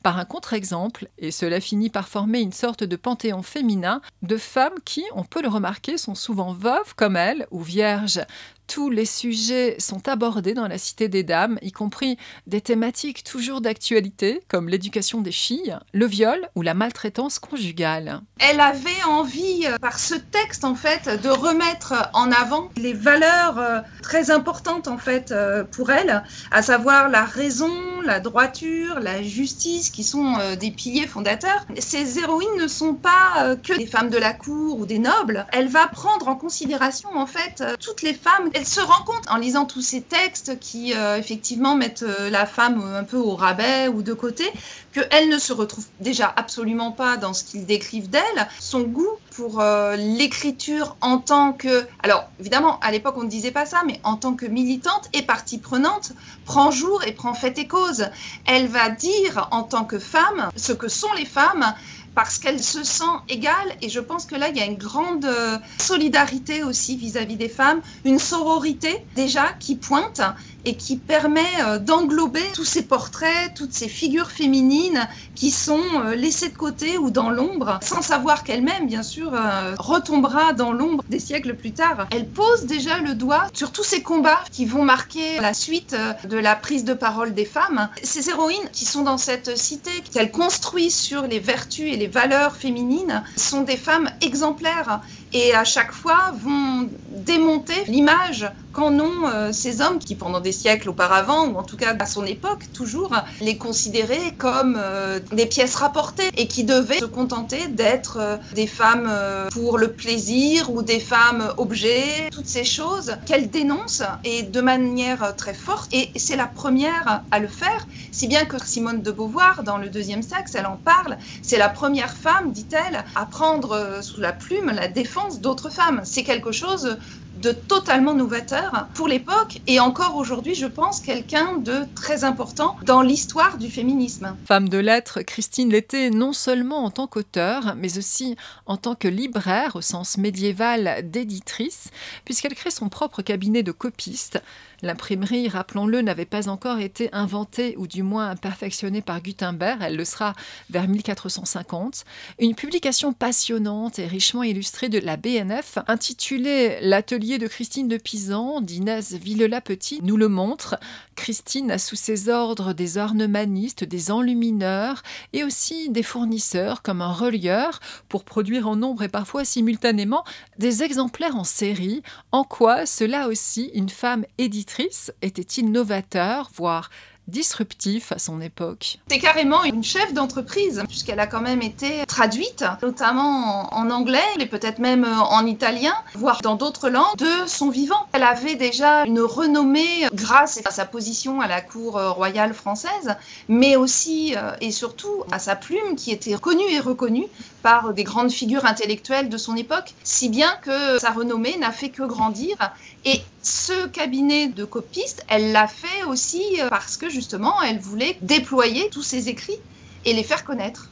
par 0.03 0.17
un 0.17 0.25
contre-exemple, 0.25 1.07
et 1.17 1.31
cela 1.31 1.61
finit 1.61 1.89
par 1.89 2.07
former 2.07 2.39
une 2.39 2.51
sorte 2.51 2.83
de 2.83 2.95
panthéon 2.95 3.43
féminin 3.43 4.01
de 4.23 4.37
femmes 4.37 4.79
qui, 4.83 5.03
on 5.13 5.23
peut 5.23 5.41
le 5.41 5.47
remarquer, 5.47 5.97
sont 5.97 6.15
souvent 6.15 6.53
veuves 6.53 6.95
comme 6.95 7.15
elle 7.15 7.47
ou 7.51 7.61
vierges, 7.61 8.21
tous 8.67 8.89
les 8.89 9.05
sujets 9.05 9.75
sont 9.79 10.07
abordés 10.07 10.53
dans 10.53 10.67
la 10.67 10.77
Cité 10.77 11.07
des 11.07 11.23
Dames, 11.23 11.57
y 11.61 11.71
compris 11.71 12.17
des 12.45 12.61
thématiques 12.61 13.23
toujours 13.23 13.61
d'actualité, 13.61 14.41
comme 14.47 14.69
l'éducation 14.69 15.21
des 15.21 15.31
filles, 15.31 15.77
le 15.93 16.05
viol 16.05 16.49
ou 16.55 16.61
la 16.61 16.73
maltraitance 16.73 17.39
conjugale. 17.39 18.21
Elle 18.39 18.59
avait 18.59 19.03
envie, 19.07 19.65
euh, 19.65 19.77
par 19.77 19.97
ce 19.97 20.15
texte, 20.15 20.65
en 20.65 20.75
fait, 20.75 21.09
de 21.21 21.29
remettre 21.29 22.09
en 22.13 22.31
avant 22.31 22.69
les 22.77 22.93
valeurs 22.93 23.57
euh, 23.57 23.79
très 24.03 24.31
importantes, 24.31 24.87
en 24.87 24.97
fait, 24.97 25.31
euh, 25.31 25.63
pour 25.63 25.91
elle, 25.91 26.23
à 26.51 26.61
savoir 26.61 27.09
la 27.09 27.23
raison, 27.23 27.71
la 28.03 28.19
droiture, 28.19 28.99
la 28.99 29.23
justice, 29.23 29.89
qui 29.89 30.03
sont 30.03 30.37
des 30.59 30.71
piliers 30.71 31.07
fondateurs. 31.07 31.65
Ces 31.79 32.19
héroïnes 32.19 32.57
ne 32.57 32.67
sont 32.67 32.93
pas 32.93 33.55
que 33.63 33.77
des 33.77 33.85
femmes 33.85 34.09
de 34.09 34.17
la 34.17 34.33
cour 34.33 34.79
ou 34.79 34.85
des 34.85 34.99
nobles. 34.99 35.45
Elle 35.51 35.67
va 35.67 35.87
prendre 35.87 36.27
en 36.27 36.35
considération, 36.35 37.09
en 37.15 37.25
fait, 37.25 37.63
toutes 37.79 38.01
les 38.01 38.13
femmes 38.13 38.49
elle 38.57 38.65
se 38.65 38.79
rend 38.79 39.03
compte 39.03 39.29
en 39.29 39.37
lisant 39.37 39.65
tous 39.65 39.83
ces 39.83 40.01
textes 40.01 40.57
qui 40.59 40.95
euh, 40.95 41.17
effectivement 41.17 41.75
mettent 41.75 42.01
euh, 42.01 42.31
la 42.31 42.47
femme 42.47 42.81
un 42.95 43.03
peu 43.03 43.17
au 43.17 43.35
rabais 43.35 43.87
ou 43.87 44.01
de 44.01 44.13
côté, 44.13 44.51
qu'elle 44.93 45.29
ne 45.29 45.37
se 45.37 45.53
retrouve 45.53 45.85
déjà 45.99 46.33
absolument 46.35 46.91
pas 46.91 47.17
dans 47.17 47.33
ce 47.33 47.43
qu'ils 47.43 47.67
décrivent 47.67 48.09
d'elle. 48.09 48.47
Son 48.59 48.81
goût 48.81 49.11
pour 49.35 49.61
euh, 49.61 49.95
l'écriture 49.95 50.95
en 51.01 51.19
tant 51.19 51.53
que... 51.53 51.85
Alors 52.01 52.31
évidemment, 52.39 52.79
à 52.79 52.89
l'époque 52.89 53.13
on 53.17 53.23
ne 53.23 53.29
disait 53.29 53.51
pas 53.51 53.67
ça, 53.67 53.83
mais 53.85 53.99
en 54.03 54.15
tant 54.15 54.33
que 54.33 54.47
militante 54.47 55.07
et 55.13 55.21
partie 55.21 55.59
prenante, 55.59 56.13
prend 56.45 56.71
jour 56.71 57.03
et 57.03 57.11
prend 57.11 57.35
fait 57.35 57.59
et 57.59 57.67
cause. 57.67 58.07
Elle 58.47 58.67
va 58.67 58.89
dire 58.89 59.49
en 59.51 59.61
tant 59.61 59.85
que 59.85 59.99
femme 59.99 60.49
ce 60.55 60.73
que 60.73 60.87
sont 60.87 61.13
les 61.13 61.25
femmes 61.25 61.75
parce 62.17 62.39
qu'elle 62.39 62.63
se 62.63 62.83
sent 62.83 63.03
égale. 63.29 63.77
Et 63.83 63.89
je 63.89 63.99
pense 63.99 64.25
que 64.25 64.33
là, 64.33 64.49
il 64.49 64.57
y 64.57 64.59
a 64.59 64.65
une 64.65 64.79
grande 64.79 65.23
euh, 65.23 65.59
solidarité 65.79 66.63
aussi 66.63 66.97
vis-à-vis 66.97 67.35
des 67.35 67.47
femmes, 67.47 67.79
une 68.05 68.17
sororité 68.17 69.05
déjà 69.15 69.53
qui 69.59 69.75
pointe 69.75 70.21
et 70.67 70.75
qui 70.75 70.97
permet 70.97 71.41
euh, 71.61 71.79
d'englober 71.79 72.43
tous 72.53 72.65
ces 72.65 72.83
portraits, 72.83 73.53
toutes 73.55 73.71
ces 73.71 73.87
figures 73.87 74.31
féminines 74.31 75.07
qui 75.33 75.49
sont 75.49 75.79
euh, 75.95 76.13
laissées 76.13 76.49
de 76.49 76.57
côté 76.57 76.97
ou 76.97 77.09
dans 77.09 77.29
l'ombre, 77.29 77.79
sans 77.81 78.01
savoir 78.01 78.43
qu'elle-même, 78.43 78.85
bien 78.85 79.03
sûr, 79.03 79.31
retombera 79.79 80.51
dans 80.53 80.73
l'ombre 80.73 81.03
des 81.07 81.19
siècles 81.19 81.55
plus 81.55 81.71
tard. 81.71 82.07
Elle 82.11 82.27
pose 82.27 82.65
déjà 82.65 82.99
le 82.99 83.15
doigt 83.15 83.47
sur 83.53 83.71
tous 83.71 83.83
ces 83.83 84.01
combats 84.01 84.43
qui 84.51 84.65
vont 84.65 84.83
marquer 84.83 85.39
la 85.39 85.53
suite 85.53 85.95
de 86.25 86.37
la 86.37 86.55
prise 86.55 86.83
de 86.83 86.93
parole 86.93 87.33
des 87.33 87.45
femmes. 87.45 87.89
Ces 88.03 88.29
héroïnes 88.29 88.69
qui 88.73 88.85
sont 88.85 89.03
dans 89.03 89.17
cette 89.17 89.57
cité, 89.57 89.91
qu'elles 90.11 90.31
construisent 90.31 90.95
sur 90.95 91.23
les 91.23 91.39
vertus 91.39 91.93
et 91.93 91.95
les 91.95 92.07
valeurs 92.07 92.55
féminines 92.57 93.23
sont 93.37 93.61
des 93.61 93.77
femmes 93.77 94.09
exemplaires 94.21 95.01
et 95.33 95.53
à 95.53 95.63
chaque 95.63 95.91
fois 95.91 96.31
vont 96.41 96.89
démonter 97.09 97.83
l'image 97.87 98.49
qu'en 98.71 98.97
ont 98.99 99.27
euh, 99.27 99.51
ces 99.51 99.81
hommes 99.81 99.99
qui 99.99 100.15
pendant 100.15 100.39
des 100.39 100.51
siècles 100.57 100.89
auparavant, 100.89 101.47
ou 101.47 101.57
en 101.57 101.63
tout 101.63 101.77
cas 101.77 101.95
à 101.99 102.05
son 102.05 102.25
époque 102.25 102.65
toujours, 102.73 103.13
les 103.41 103.57
considéraient 103.57 104.33
comme 104.37 104.75
euh, 104.77 105.19
des 105.31 105.45
pièces 105.45 105.75
rapportées 105.75 106.29
et 106.35 106.47
qui 106.47 106.63
devaient 106.63 106.99
se 106.99 107.05
contenter 107.05 107.67
d'être 107.67 108.17
euh, 108.19 108.37
des 108.53 108.67
femmes 108.67 109.11
pour 109.51 109.77
le 109.77 109.91
plaisir 109.93 110.71
ou 110.71 110.81
des 110.81 110.99
femmes 110.99 111.53
objets, 111.57 112.29
toutes 112.31 112.47
ces 112.47 112.63
choses 112.63 113.17
qu'elle 113.25 113.49
dénonce 113.49 114.01
et 114.23 114.43
de 114.43 114.61
manière 114.61 115.35
très 115.35 115.53
forte. 115.53 115.93
Et 115.93 116.11
c'est 116.15 116.35
la 116.35 116.47
première 116.47 117.23
à 117.31 117.39
le 117.39 117.47
faire, 117.47 117.87
si 118.11 118.27
bien 118.27 118.45
que 118.45 118.57
Simone 118.63 119.01
de 119.01 119.11
Beauvoir, 119.11 119.63
dans 119.63 119.77
le 119.77 119.89
deuxième 119.89 120.21
sexe, 120.21 120.55
elle 120.55 120.65
en 120.65 120.77
parle, 120.77 121.17
c'est 121.41 121.57
la 121.57 121.69
première 121.69 122.15
femme, 122.15 122.51
dit-elle, 122.51 123.03
à 123.15 123.25
prendre 123.25 123.71
euh, 123.71 124.01
sous 124.01 124.21
la 124.21 124.33
plume 124.33 124.71
la 124.71 124.87
défense 124.87 125.41
d'autres 125.41 125.69
femmes. 125.69 126.01
C'est 126.03 126.23
quelque 126.23 126.51
chose 126.51 126.97
de 127.41 127.51
totalement 127.51 128.13
novateur 128.13 128.87
pour 128.93 129.07
l'époque 129.07 129.61
et 129.67 129.79
encore 129.79 130.15
aujourd'hui, 130.15 130.55
je 130.55 130.65
pense, 130.65 130.99
quelqu'un 130.99 131.57
de 131.57 131.85
très 131.95 132.23
important 132.23 132.75
dans 132.85 133.01
l'histoire 133.01 133.57
du 133.57 133.69
féminisme. 133.69 134.35
Femme 134.45 134.69
de 134.69 134.77
lettres, 134.77 135.21
Christine 135.21 135.69
l'était 135.69 136.09
non 136.09 136.33
seulement 136.33 136.83
en 136.83 136.89
tant 136.89 137.07
qu'auteur, 137.07 137.75
mais 137.77 137.97
aussi 137.97 138.35
en 138.65 138.77
tant 138.77 138.95
que 138.95 139.07
libraire 139.07 139.75
au 139.75 139.81
sens 139.81 140.17
médiéval 140.17 141.09
d'éditrice, 141.09 141.89
puisqu'elle 142.25 142.55
crée 142.55 142.71
son 142.71 142.89
propre 142.89 143.21
cabinet 143.21 143.63
de 143.63 143.71
copiste 143.71 144.41
L'imprimerie, 144.83 145.49
rappelons-le, 145.49 146.01
n'avait 146.01 146.25
pas 146.25 146.49
encore 146.49 146.77
été 146.77 147.09
inventée 147.11 147.75
ou 147.77 147.87
du 147.87 148.03
moins 148.03 148.35
perfectionnée 148.35 149.01
par 149.01 149.21
Gutenberg, 149.21 149.79
elle 149.81 149.95
le 149.95 150.05
sera 150.05 150.33
vers 150.69 150.87
1450. 150.87 152.05
Une 152.39 152.53
publication 152.53 153.11
passionnante 153.11 153.97
et 153.97 154.05
richement 154.05 154.43
illustrée 154.43 154.89
de 154.89 154.99
la 154.99 155.17
BNF, 155.17 155.79
intitulée 155.87 156.77
L'atelier 156.81 157.39
de 157.39 157.47
Christine 157.47 157.87
de 157.87 157.97
Pisan 157.97 158.61
d'Inès 158.61 159.13
Villela-Petit, 159.13 160.01
nous 160.03 160.17
le 160.17 160.27
montre. 160.27 160.75
Christine 161.15 161.71
a 161.71 161.79
sous 161.79 161.95
ses 161.95 162.29
ordres 162.29 162.73
des 162.73 162.97
ornemanistes, 162.97 163.83
des 163.83 164.11
enlumineurs 164.11 165.01
et 165.33 165.43
aussi 165.43 165.89
des 165.89 166.03
fournisseurs 166.03 166.83
comme 166.83 167.01
un 167.01 167.11
relieur 167.11 167.79
pour 168.09 168.23
produire 168.23 168.67
en 168.67 168.75
nombre 168.75 169.01
et 169.01 169.09
parfois 169.09 169.43
simultanément 169.43 170.23
des 170.59 170.83
exemplaires 170.83 171.35
en 171.35 171.43
série. 171.43 172.03
En 172.31 172.43
quoi 172.43 172.85
cela 172.85 173.27
aussi 173.27 173.71
une 173.73 173.89
femme 173.89 174.25
éditrice 174.67 175.13
était-il 175.21 175.71
novateur, 175.71 176.51
voire 176.53 176.89
disruptif 177.27 178.11
à 178.11 178.19
son 178.19 178.39
époque. 178.41 178.99
C'est 179.09 179.19
carrément 179.19 179.63
une 179.63 179.83
chef 179.83 180.13
d'entreprise, 180.13 180.83
puisqu'elle 180.87 181.19
a 181.19 181.27
quand 181.27 181.41
même 181.41 181.61
été 181.61 182.05
traduite, 182.05 182.63
notamment 182.81 183.73
en 183.73 183.89
anglais 183.91 184.19
et 184.39 184.45
peut-être 184.45 184.79
même 184.79 185.05
en 185.05 185.45
italien, 185.45 185.93
voire 186.15 186.41
dans 186.41 186.55
d'autres 186.55 186.89
langues, 186.89 187.17
de 187.17 187.47
son 187.47 187.69
vivant. 187.69 188.07
Elle 188.13 188.23
avait 188.23 188.55
déjà 188.55 189.05
une 189.05 189.19
renommée 189.19 190.07
grâce 190.13 190.61
à 190.65 190.71
sa 190.71 190.85
position 190.85 191.41
à 191.41 191.47
la 191.47 191.61
cour 191.61 191.93
royale 191.93 192.53
française, 192.53 193.15
mais 193.49 193.75
aussi 193.75 194.33
euh, 194.35 194.51
et 194.61 194.71
surtout 194.71 195.23
à 195.31 195.39
sa 195.39 195.55
plume 195.55 195.95
qui 195.97 196.11
était 196.11 196.35
connue 196.35 196.69
et 196.71 196.79
reconnue 196.79 197.27
par 197.67 197.93
des 197.93 198.05
grandes 198.05 198.31
figures 198.31 198.65
intellectuelles 198.65 199.27
de 199.27 199.37
son 199.37 199.57
époque, 199.57 199.93
si 200.05 200.29
bien 200.29 200.55
que 200.61 200.97
sa 200.99 201.11
renommée 201.11 201.57
n'a 201.57 201.73
fait 201.73 201.89
que 201.89 202.03
grandir. 202.03 202.55
Et 203.03 203.19
ce 203.43 203.87
cabinet 203.87 204.47
de 204.47 204.63
copistes, 204.63 205.25
elle 205.27 205.51
l'a 205.51 205.67
fait 205.67 206.05
aussi 206.07 206.61
parce 206.69 206.95
que 206.95 207.09
justement, 207.09 207.61
elle 207.61 207.77
voulait 207.79 208.17
déployer 208.21 208.87
tous 208.89 209.03
ses 209.03 209.27
écrits 209.27 209.59
et 210.05 210.13
les 210.13 210.23
faire 210.23 210.45
connaître 210.45 210.89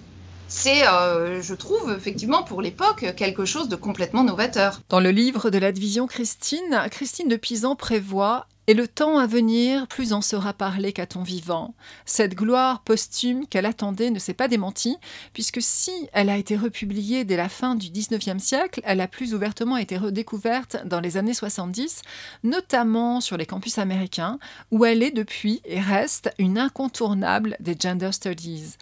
c'est, 0.47 0.87
euh, 0.87 1.41
je 1.41 1.53
trouve, 1.55 1.91
effectivement, 1.97 2.43
pour 2.43 2.61
l'époque, 2.61 3.13
quelque 3.17 3.45
chose 3.45 3.67
de 3.67 3.75
complètement 3.75 4.23
novateur. 4.23 4.81
Dans 4.89 4.99
le 4.99 5.09
livre 5.09 5.49
de 5.49 5.57
la 5.57 5.71
division 5.71 6.05
Christine, 6.05 6.85
Christine 6.91 7.27
de 7.27 7.35
Pisan 7.35 7.75
prévoit 7.75 8.45
et 8.67 8.73
le 8.73 8.87
temps 8.87 9.17
à 9.17 9.27
venir, 9.27 9.87
plus 9.87 10.13
en 10.13 10.21
sera 10.21 10.53
parlé 10.53 10.91
qu'à 10.91 11.05
ton 11.05 11.23
vivant. 11.23 11.75
Cette 12.05 12.35
gloire 12.35 12.81
posthume 12.81 13.45
qu'elle 13.47 13.65
attendait 13.65 14.09
ne 14.09 14.19
s'est 14.19 14.33
pas 14.33 14.47
démentie, 14.47 14.97
puisque 15.33 15.61
si 15.61 15.91
elle 16.13 16.29
a 16.29 16.37
été 16.37 16.55
republiée 16.55 17.25
dès 17.25 17.37
la 17.37 17.49
fin 17.49 17.75
du 17.75 17.89
XIXe 17.89 18.41
siècle, 18.41 18.81
elle 18.83 19.01
a 19.01 19.07
plus 19.07 19.33
ouvertement 19.33 19.77
été 19.77 19.97
redécouverte 19.97 20.77
dans 20.85 20.99
les 20.99 21.17
années 21.17 21.33
70, 21.33 22.01
notamment 22.43 23.21
sur 23.21 23.37
les 23.37 23.45
campus 23.45 23.77
américains, 23.77 24.39
où 24.71 24.85
elle 24.85 25.03
est 25.03 25.11
depuis 25.11 25.61
et 25.65 25.79
reste 25.79 26.31
une 26.39 26.57
incontournable 26.57 27.57
des 27.59 27.75
gender 27.79 28.11
studies. 28.11 28.77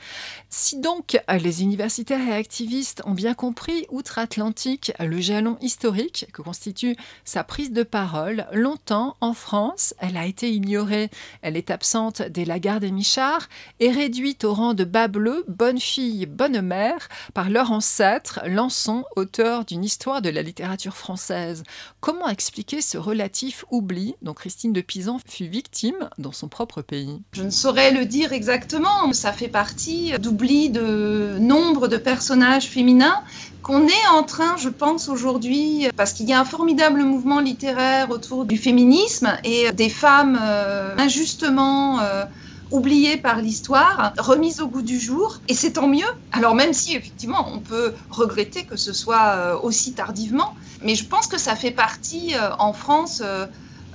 Si 0.50 0.80
donc 0.80 1.20
les 1.30 1.62
universitaires 1.62 2.26
et 2.28 2.34
activistes 2.34 3.02
ont 3.06 3.14
bien 3.14 3.34
compris 3.34 3.86
outre-Atlantique 3.90 4.94
le 5.00 5.20
jalon 5.20 5.58
historique 5.62 6.28
que 6.32 6.42
constitue 6.42 6.96
sa 7.26 7.44
prise 7.44 7.72
de 7.72 7.84
parole, 7.84 8.48
longtemps 8.54 9.16
en 9.20 9.34
France, 9.34 9.73
elle 10.00 10.18
a 10.18 10.26
été 10.26 10.52
ignorée. 10.52 11.10
Elle 11.42 11.58
est 11.58 11.72
absente 11.72 12.22
des 12.22 12.46
Lagarde 12.46 12.84
et 12.84 12.92
Michard 12.92 13.48
et 13.80 13.92
réduite 13.92 14.44
au 14.44 14.54
rang 14.54 14.74
de 14.74 14.84
bas 14.84 15.08
bleu, 15.08 15.44
bonne 15.48 15.80
fille, 15.80 16.26
bonne 16.26 16.62
mère, 16.62 17.10
par 17.34 17.50
leur 17.50 17.72
ancêtre, 17.72 18.42
Lançon, 18.46 19.06
auteur 19.16 19.66
d'une 19.66 19.84
histoire 19.84 20.22
de 20.22 20.30
la 20.30 20.42
littérature 20.42 20.96
française. 20.96 21.64
Comment 22.00 22.28
expliquer 22.28 22.82
ce 22.82 22.98
relatif 22.98 23.66
oubli 23.72 24.16
dont 24.22 24.34
Christine 24.34 24.74
de 24.74 24.82
Pisan 24.82 25.20
fut 25.28 25.48
victime 25.48 26.10
dans 26.18 26.32
son 26.32 26.48
propre 26.48 26.82
pays? 26.82 27.22
Je 27.34 27.44
ne 27.44 27.50
saurais 27.50 27.92
le 27.92 28.06
dire 28.06 28.34
exactement. 28.34 29.12
Ça 29.14 29.32
fait 29.32 29.48
partie 29.48 30.12
d'oubli 30.20 30.70
de 30.70 31.38
nombre 31.40 31.88
de 31.88 31.98
personnages 31.98 32.68
féminins 32.68 33.24
qu'on 33.64 33.88
est 33.88 34.08
en 34.12 34.24
train, 34.24 34.58
je 34.58 34.68
pense 34.68 35.08
aujourd'hui, 35.08 35.88
parce 35.96 36.12
qu'il 36.12 36.28
y 36.28 36.34
a 36.34 36.40
un 36.42 36.46
formidable 36.46 37.02
mouvement 37.04 37.40
littéraire 37.40 38.12
autour 38.12 38.44
du 38.44 38.58
féminisme 38.58 39.38
et 39.46 39.63
des 39.72 39.90
femmes 39.90 40.38
euh, 40.42 40.96
injustement 40.98 42.00
euh, 42.00 42.26
oubliées 42.72 43.18
par 43.18 43.38
l'histoire, 43.38 44.14
remises 44.18 44.60
au 44.60 44.68
goût 44.68 44.82
du 44.82 45.00
jour, 45.00 45.42
et 45.48 45.54
c'est 45.54 45.74
tant 45.74 45.88
mieux. 45.88 46.06
Alors 46.32 46.56
même 46.56 46.74
si 46.74 46.96
effectivement 46.96 47.48
on 47.52 47.62
peut 47.62 47.94
regretter 48.10 48.66
que 48.66 48.76
ce 48.76 48.94
soit 48.94 49.36
euh, 49.36 49.58
aussi 49.60 49.94
tardivement, 49.94 50.54
mais 50.82 50.96
je 50.96 51.08
pense 51.08 51.28
que 51.28 51.38
ça 51.38 51.56
fait 51.56 51.72
partie 51.72 52.34
en 52.60 52.74
France, 52.74 53.22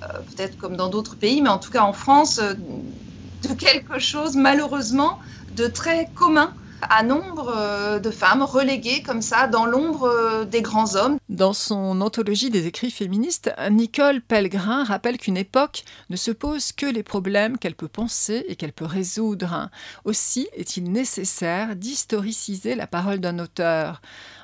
peut-être 0.00 0.56
comme 0.56 0.76
dans 0.76 0.88
d'autres 0.88 1.16
pays, 1.16 1.42
mais 1.42 1.48
en 1.48 1.58
tout 1.58 1.70
cas 1.70 1.82
en 1.82 1.92
France, 1.92 2.38
de 2.38 3.54
quelque 3.54 3.98
chose 3.98 4.37
malheureusement 4.37 5.18
de 5.50 5.66
très 5.66 6.06
commun 6.14 6.52
à 6.82 7.02
nombre 7.02 7.52
euh, 7.56 7.99
de 7.99 8.11
femmes 8.11 8.42
reléguées 8.42 9.02
comme 9.02 9.23
ça 9.23 9.47
dans 9.47 9.66
l'ombre 9.66 10.04
euh, 10.04 10.44
des 10.44 10.62
grands 10.62 10.94
hommes. 10.97 11.18
Dans 11.28 11.52
son 11.52 12.00
anthologie 12.00 12.50
des 12.50 12.66
écrits 12.66 12.90
féministes, 12.90 13.52
Nicole 13.70 14.20
Pellegrin 14.20 14.85
rappelle 14.85 15.18
qu'une 15.18 15.37
époque 15.37 15.85
ne 16.11 16.16
se 16.16 16.30
pose 16.30 16.73
que 16.73 16.87
les 16.87 17.02
problèmes 17.02 17.58
qu'elle 17.58 17.75
peut 17.75 17.88
penser 17.88 18.44
et 18.49 18.56
qu'elle 18.56 18.73
peut 18.73 18.85
résoudre. 18.85 19.70
Aussi 20.04 20.49
est-il 20.54 20.90
nécessaire 20.90 21.76
d'historiciser 21.76 22.75
la 22.75 22.87
parole 22.87 23.20
d'un 23.20 23.38
auteur. 23.38 24.00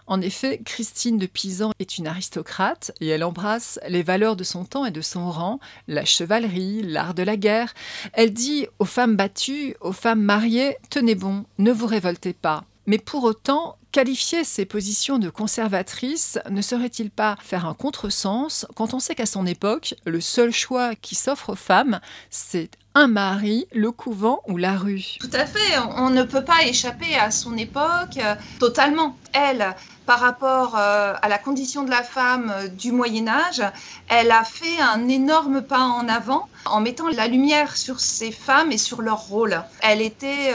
En 0.07 0.21
effet, 0.21 0.61
Christine 0.65 1.19
de 1.19 1.27
Pisan 1.27 1.73
est 1.79 1.97
une 1.97 2.07
aristocrate 2.07 2.93
et 3.01 3.09
elle 3.09 3.25
embrasse 3.25 3.81
les 3.89 4.03
valeurs 4.03 4.37
de 4.37 4.45
son 4.45 4.65
temps 4.65 4.85
et 4.85 4.91
de 4.91 5.01
son 5.01 5.31
rang, 5.31 5.61
la 5.89 6.05
chevalerie, 6.05 6.83
l'art 6.83 7.15
de 7.15 7.23
la 7.23 7.37
guerre. 7.37 7.73
Elle 8.13 8.33
dit 8.33 8.67
aux 8.79 8.85
femmes 8.85 9.17
battues, 9.17 9.77
aux 9.81 9.93
femmes 9.93 10.23
mariées, 10.23 10.77
tenez 10.91 11.15
bon, 11.15 11.45
ne 11.59 11.73
vous 11.73 11.87
révoltez 11.87 12.35
pas. 12.35 12.65
Mais 12.87 12.99
pour 12.99 13.25
autant, 13.25 13.79
qualifier 13.93 14.45
ces 14.45 14.67
positions 14.67 15.19
de 15.19 15.31
conservatrices 15.31 16.39
ne 16.51 16.61
serait-il 16.61 17.11
pas 17.11 17.37
faire 17.41 17.65
un 17.65 17.75
contresens 17.75 18.67
quand 18.75 18.93
on 18.93 18.99
sait 18.99 19.15
qu'à 19.15 19.25
son 19.25 19.47
époque, 19.47 19.95
le 20.05 20.21
seul 20.21 20.53
choix 20.53 20.95
qui 20.97 21.15
s'offre 21.15 21.51
aux 21.51 21.57
femmes, 21.57 22.01
c'est 22.29 22.71
un 22.97 23.09
mari, 23.09 23.67
le 23.73 23.91
couvent 23.91 24.41
ou 24.47 24.57
la 24.57 24.77
rue 24.77 25.17
Tout 25.19 25.31
à 25.33 25.47
fait, 25.47 25.79
on 25.97 26.11
ne 26.11 26.23
peut 26.23 26.45
pas 26.45 26.63
échapper 26.65 27.17
à 27.17 27.33
son 27.33 27.57
époque 27.57 28.19
euh, 28.19 28.37
totalement. 28.61 29.17
Elle, 29.33 29.75
par 30.07 30.21
rapport 30.21 30.77
euh, 30.79 31.15
à 31.21 31.29
la 31.29 31.39
condition 31.39 31.83
de 31.83 31.91
la 31.91 32.05
femme 32.05 32.53
euh, 32.55 32.69
du 32.69 32.93
Moyen 32.93 33.27
Âge, 33.27 33.63
elle 34.09 34.31
a 34.31 34.45
fait 34.45 34.81
un 34.81 35.09
énorme 35.09 35.63
pas 35.63 35.81
en 35.81 36.09
avant 36.09 36.49
en 36.67 36.81
mettant 36.81 37.09
la 37.09 37.27
lumière 37.27 37.77
sur 37.77 37.99
ces 37.99 38.31
femmes 38.31 38.71
et 38.71 38.79
sur 38.79 39.03
leur 39.03 39.27
rôle. 39.27 39.61
Elle 39.83 40.01
était 40.01 40.55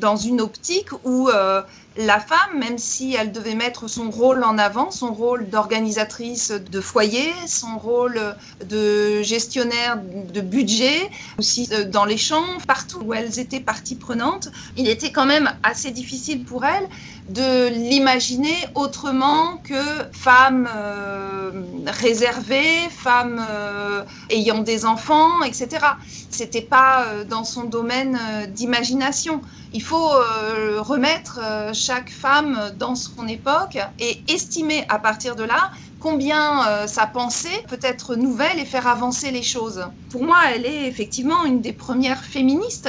dans 0.00 0.14
une 0.14 0.40
optique 0.40 0.90
où 1.04 1.28
la 1.98 2.20
femme, 2.20 2.58
même 2.58 2.78
si 2.78 3.14
elle 3.14 3.32
devait 3.32 3.56
mettre 3.56 3.88
son 3.88 4.10
rôle 4.10 4.44
en 4.44 4.56
avant, 4.56 4.92
son 4.92 5.12
rôle 5.12 5.48
d'organisatrice 5.48 6.52
de 6.52 6.80
foyer, 6.80 7.32
son 7.48 7.76
rôle 7.76 8.20
de 8.64 9.20
gestionnaire 9.22 9.98
de 10.00 10.40
budget, 10.40 11.10
aussi 11.38 11.68
dans 11.86 12.04
les 12.04 12.16
champs, 12.16 12.58
partout 12.66 13.00
où 13.04 13.14
elles 13.14 13.38
étaient 13.38 13.60
partie 13.60 13.94
prenante, 13.94 14.48
il 14.76 14.88
était 14.88 15.12
quand 15.12 15.26
même 15.26 15.50
assez 15.62 15.92
difficile 15.92 16.44
pour 16.44 16.64
elle 16.64 16.86
de 17.28 17.68
l'imaginer 17.68 18.56
autrement 18.74 19.58
que 19.58 19.74
femme 20.12 20.68
euh, 20.74 21.50
réservée, 21.86 22.88
femme 22.90 23.44
euh, 23.50 24.02
ayant 24.30 24.58
des 24.58 24.84
enfants, 24.84 25.42
etc. 25.42 25.68
C'était 26.30 26.62
pas 26.62 27.04
euh, 27.04 27.24
dans 27.24 27.44
son 27.44 27.64
domaine 27.64 28.18
d'imagination. 28.48 29.40
Il 29.72 29.82
faut 29.82 30.08
remettre 30.78 31.40
chaque 31.74 32.08
femme 32.08 32.72
dans 32.78 32.94
son 32.94 33.28
époque 33.28 33.76
et 33.98 34.22
estimer 34.26 34.86
à 34.88 34.98
partir 34.98 35.36
de 35.36 35.44
là 35.44 35.70
combien 36.00 36.86
sa 36.86 37.06
pensée 37.06 37.64
peut 37.68 37.80
être 37.82 38.14
nouvelle 38.14 38.58
et 38.58 38.64
faire 38.64 38.86
avancer 38.86 39.30
les 39.30 39.42
choses. 39.42 39.86
Pour 40.10 40.24
moi, 40.24 40.38
elle 40.54 40.66
est 40.66 40.86
effectivement 40.86 41.44
une 41.44 41.60
des 41.60 41.72
premières 41.72 42.22
féministes, 42.22 42.88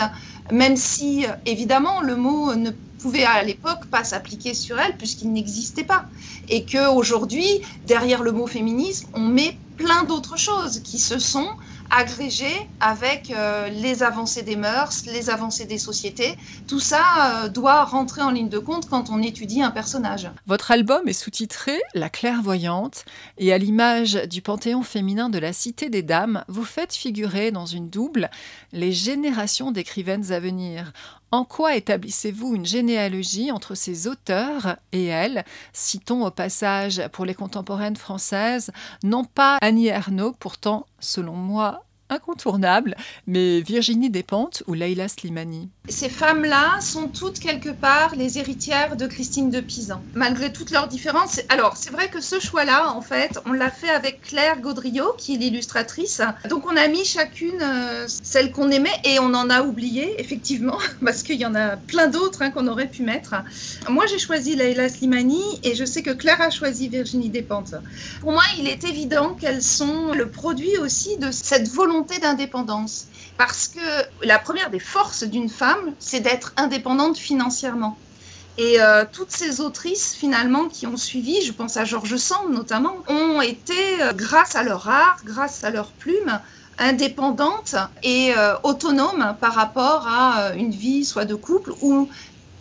même 0.51 0.75
si 0.77 1.25
évidemment 1.45 2.01
le 2.01 2.15
mot 2.15 2.55
ne 2.55 2.71
pouvait 2.99 3.23
à 3.23 3.43
l'époque 3.43 3.85
pas 3.89 4.03
s'appliquer 4.03 4.53
sur 4.53 4.79
elle 4.79 4.97
puisqu'il 4.97 5.31
n'existait 5.31 5.83
pas. 5.83 6.05
Et 6.49 6.65
qu'aujourd'hui, 6.65 7.61
derrière 7.87 8.23
le 8.23 8.31
mot 8.31 8.47
féminisme, 8.47 9.07
on 9.13 9.21
met 9.21 9.57
plein 9.77 10.03
d'autres 10.03 10.37
choses 10.37 10.81
qui 10.83 10.99
se 10.99 11.19
sont 11.19 11.47
agrégées 11.89 12.67
avec 12.79 13.31
euh, 13.31 13.69
les 13.69 14.03
avancées 14.03 14.43
des 14.43 14.55
mœurs, 14.55 15.05
les 15.05 15.29
avancées 15.29 15.65
des 15.65 15.77
sociétés. 15.77 16.35
Tout 16.67 16.79
ça 16.79 17.43
euh, 17.43 17.49
doit 17.49 17.83
rentrer 17.83 18.21
en 18.21 18.31
ligne 18.31 18.49
de 18.49 18.59
compte 18.59 18.87
quand 18.89 19.09
on 19.09 19.21
étudie 19.21 19.61
un 19.61 19.71
personnage. 19.71 20.29
Votre 20.45 20.71
album 20.71 21.07
est 21.07 21.13
sous-titré 21.13 21.79
La 21.93 22.09
clairvoyante 22.09 23.05
et 23.37 23.53
à 23.53 23.57
l'image 23.57 24.13
du 24.29 24.41
panthéon 24.41 24.83
féminin 24.83 25.29
de 25.29 25.39
la 25.39 25.53
Cité 25.53 25.89
des 25.89 26.03
Dames, 26.03 26.43
vous 26.47 26.63
faites 26.63 26.93
figurer 26.93 27.51
dans 27.51 27.65
une 27.65 27.89
double 27.89 28.29
les 28.71 28.91
générations 28.91 29.71
d'écrivaines 29.71 30.31
à 30.31 30.39
venir. 30.39 30.93
En 31.31 31.45
quoi 31.45 31.75
établissez-vous 31.75 32.55
une 32.55 32.65
généalogie 32.65 33.51
entre 33.51 33.75
ces 33.75 34.07
auteurs 34.07 34.77
et 34.91 35.05
elles 35.05 35.45
Citons 35.73 36.25
au 36.25 36.31
passage 36.31 37.01
pour 37.11 37.25
les 37.25 37.35
contemporaines 37.35 37.97
françaises, 37.97 38.71
non 39.03 39.25
pas 39.25 39.57
Annie 39.61 39.87
Ernaux, 39.87 40.33
pourtant, 40.39 40.87
selon 40.99 41.33
moi, 41.33 41.83
incontournable, 42.09 42.95
mais 43.27 43.61
Virginie 43.61 44.09
Despentes 44.09 44.63
ou 44.67 44.73
Leila 44.73 45.07
Slimani. 45.07 45.69
Ces 45.87 46.09
femmes-là 46.09 46.79
sont 46.81 47.07
toutes 47.07 47.39
quelque 47.39 47.69
part 47.69 48.15
les 48.15 48.37
héritières 48.37 48.95
de 48.95 49.07
Christine 49.07 49.49
de 49.49 49.59
Pisan, 49.59 50.01
malgré 50.13 50.51
toutes 50.51 50.71
leurs 50.71 50.87
différences. 50.87 51.41
Alors, 51.49 51.77
c'est 51.77 51.91
vrai 51.91 52.09
que 52.09 52.21
ce 52.21 52.39
choix-là, 52.39 52.93
en 52.93 53.01
fait, 53.01 53.39
on 53.45 53.53
l'a 53.53 53.71
fait 53.71 53.89
avec 53.89 54.21
Claire 54.21 54.59
Gaudriot, 54.61 55.13
qui 55.17 55.35
est 55.35 55.37
l'illustratrice. 55.37 56.21
Donc, 56.49 56.65
on 56.67 56.75
a 56.75 56.87
mis 56.87 57.05
chacune 57.05 57.61
euh, 57.61 58.05
celle 58.07 58.51
qu'on 58.51 58.69
aimait 58.71 58.89
et 59.03 59.19
on 59.19 59.33
en 59.33 59.49
a 59.49 59.63
oublié, 59.63 60.19
effectivement, 60.19 60.77
parce 61.03 61.23
qu'il 61.23 61.39
y 61.39 61.45
en 61.45 61.55
a 61.55 61.77
plein 61.77 62.07
d'autres 62.07 62.41
hein, 62.41 62.51
qu'on 62.51 62.67
aurait 62.67 62.89
pu 62.89 63.03
mettre. 63.03 63.35
Moi, 63.89 64.05
j'ai 64.07 64.19
choisi 64.19 64.55
Leila 64.55 64.89
Slimani 64.89 65.41
et 65.63 65.75
je 65.75 65.85
sais 65.85 66.03
que 66.03 66.11
Claire 66.11 66.41
a 66.41 66.49
choisi 66.49 66.87
Virginie 66.87 67.29
Despentes. 67.29 67.75
Pour 68.21 68.31
moi, 68.31 68.43
il 68.57 68.67
est 68.67 68.83
évident 68.83 69.33
qu'elles 69.33 69.63
sont 69.63 70.13
le 70.13 70.29
produit 70.29 70.77
aussi 70.77 71.17
de 71.17 71.31
cette 71.31 71.67
volonté 71.67 71.98
d'indépendance. 72.19 73.05
Parce 73.37 73.67
que 73.67 74.25
la 74.25 74.39
première 74.39 74.69
des 74.69 74.79
forces 74.79 75.23
d'une 75.23 75.49
femme, 75.49 75.93
c'est 75.99 76.19
d'être 76.19 76.53
indépendante 76.57 77.17
financièrement. 77.17 77.97
Et 78.57 78.81
euh, 78.81 79.05
toutes 79.09 79.31
ces 79.31 79.61
autrices, 79.61 80.13
finalement, 80.13 80.67
qui 80.67 80.85
ont 80.85 80.97
suivi, 80.97 81.41
je 81.43 81.53
pense 81.53 81.77
à 81.77 81.85
George 81.85 82.17
Sand 82.17 82.51
notamment, 82.51 82.97
ont 83.07 83.41
été, 83.41 84.01
euh, 84.01 84.11
grâce 84.11 84.55
à 84.55 84.63
leur 84.63 84.89
art, 84.89 85.17
grâce 85.23 85.63
à 85.63 85.69
leur 85.69 85.93
plume, 85.93 86.41
indépendantes 86.77 87.75
et 88.03 88.33
euh, 88.37 88.55
autonomes 88.63 89.37
par 89.39 89.53
rapport 89.53 90.07
à 90.07 90.53
une 90.55 90.71
vie 90.71 91.05
soit 91.05 91.25
de 91.25 91.35
couple 91.35 91.71
ou 91.81 92.09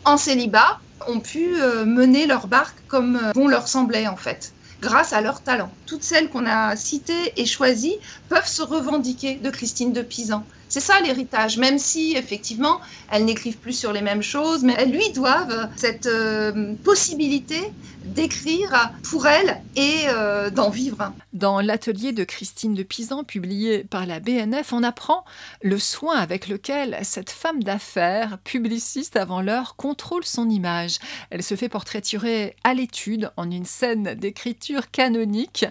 en 0.05 0.17
célibat, 0.17 0.79
ont 1.09 1.21
pu 1.21 1.55
mener 1.85 2.27
leur 2.27 2.49
barque 2.49 2.79
comme 2.89 3.21
bon 3.35 3.47
leur 3.47 3.69
semblait 3.69 4.09
en 4.09 4.17
fait 4.17 4.53
grâce 4.81 5.13
à 5.13 5.21
leur 5.21 5.43
talent. 5.43 5.79
Toutes 5.87 6.03
celles 6.05 6.31
qu'on 6.31 6.47
a 6.47 6.77
citées 6.77 7.41
et 7.41 7.47
choisies 7.47 7.99
peuvent 8.29 8.47
se 8.47 8.63
revendiquer 8.63 9.41
de 9.41 9.51
Christine 9.51 9.93
de 9.93 10.03
Pisan. 10.03 10.49
C'est 10.69 10.81
ça 10.81 11.01
l'héritage, 11.01 11.59
même 11.59 11.79
si 11.79 12.15
effectivement 12.17 12.81
elles 13.11 13.25
n'écrivent 13.25 13.57
plus 13.57 13.73
sur 13.73 13.93
les 13.93 14.03
mêmes 14.03 14.23
choses, 14.23 14.63
mais 14.63 14.75
elles 14.79 14.91
lui 14.91 15.11
doivent 15.13 15.69
cette 15.77 16.07
euh, 16.07 16.75
possibilité 16.85 17.73
d'écrire 18.05 18.93
pour 19.03 19.27
elles 19.27 19.61
et 19.77 20.05
euh, 20.09 20.51
d'en 20.51 20.71
vivre. 20.71 21.13
Dans 21.33 21.61
l'atelier 21.61 22.13
de 22.13 22.25
Christine 22.25 22.75
de 22.75 22.83
Pisan, 22.83 23.25
publié 23.25 23.85
par 23.85 24.07
la 24.07 24.21
BNF, 24.21 24.73
on 24.73 24.83
apprend 24.83 25.25
le 25.63 25.79
soin 25.79 26.17
avec 26.17 26.49
lequel 26.49 26.99
cette 27.03 27.31
femme 27.31 27.63
d'affaires, 27.63 28.39
publiciste 28.45 29.17
avant 29.17 29.41
l'heure, 29.41 29.77
contrôle 29.77 30.25
son 30.25 30.49
image. 30.49 30.99
Elle 31.31 31.43
se 31.43 31.55
fait 31.55 31.69
portraiturer 31.69 32.57
à 32.65 32.75
l'étude 32.75 33.31
en 33.37 33.51
une 33.51 33.67
scène 33.67 34.15
d'écriture 34.15 34.91
canonique 34.91 35.67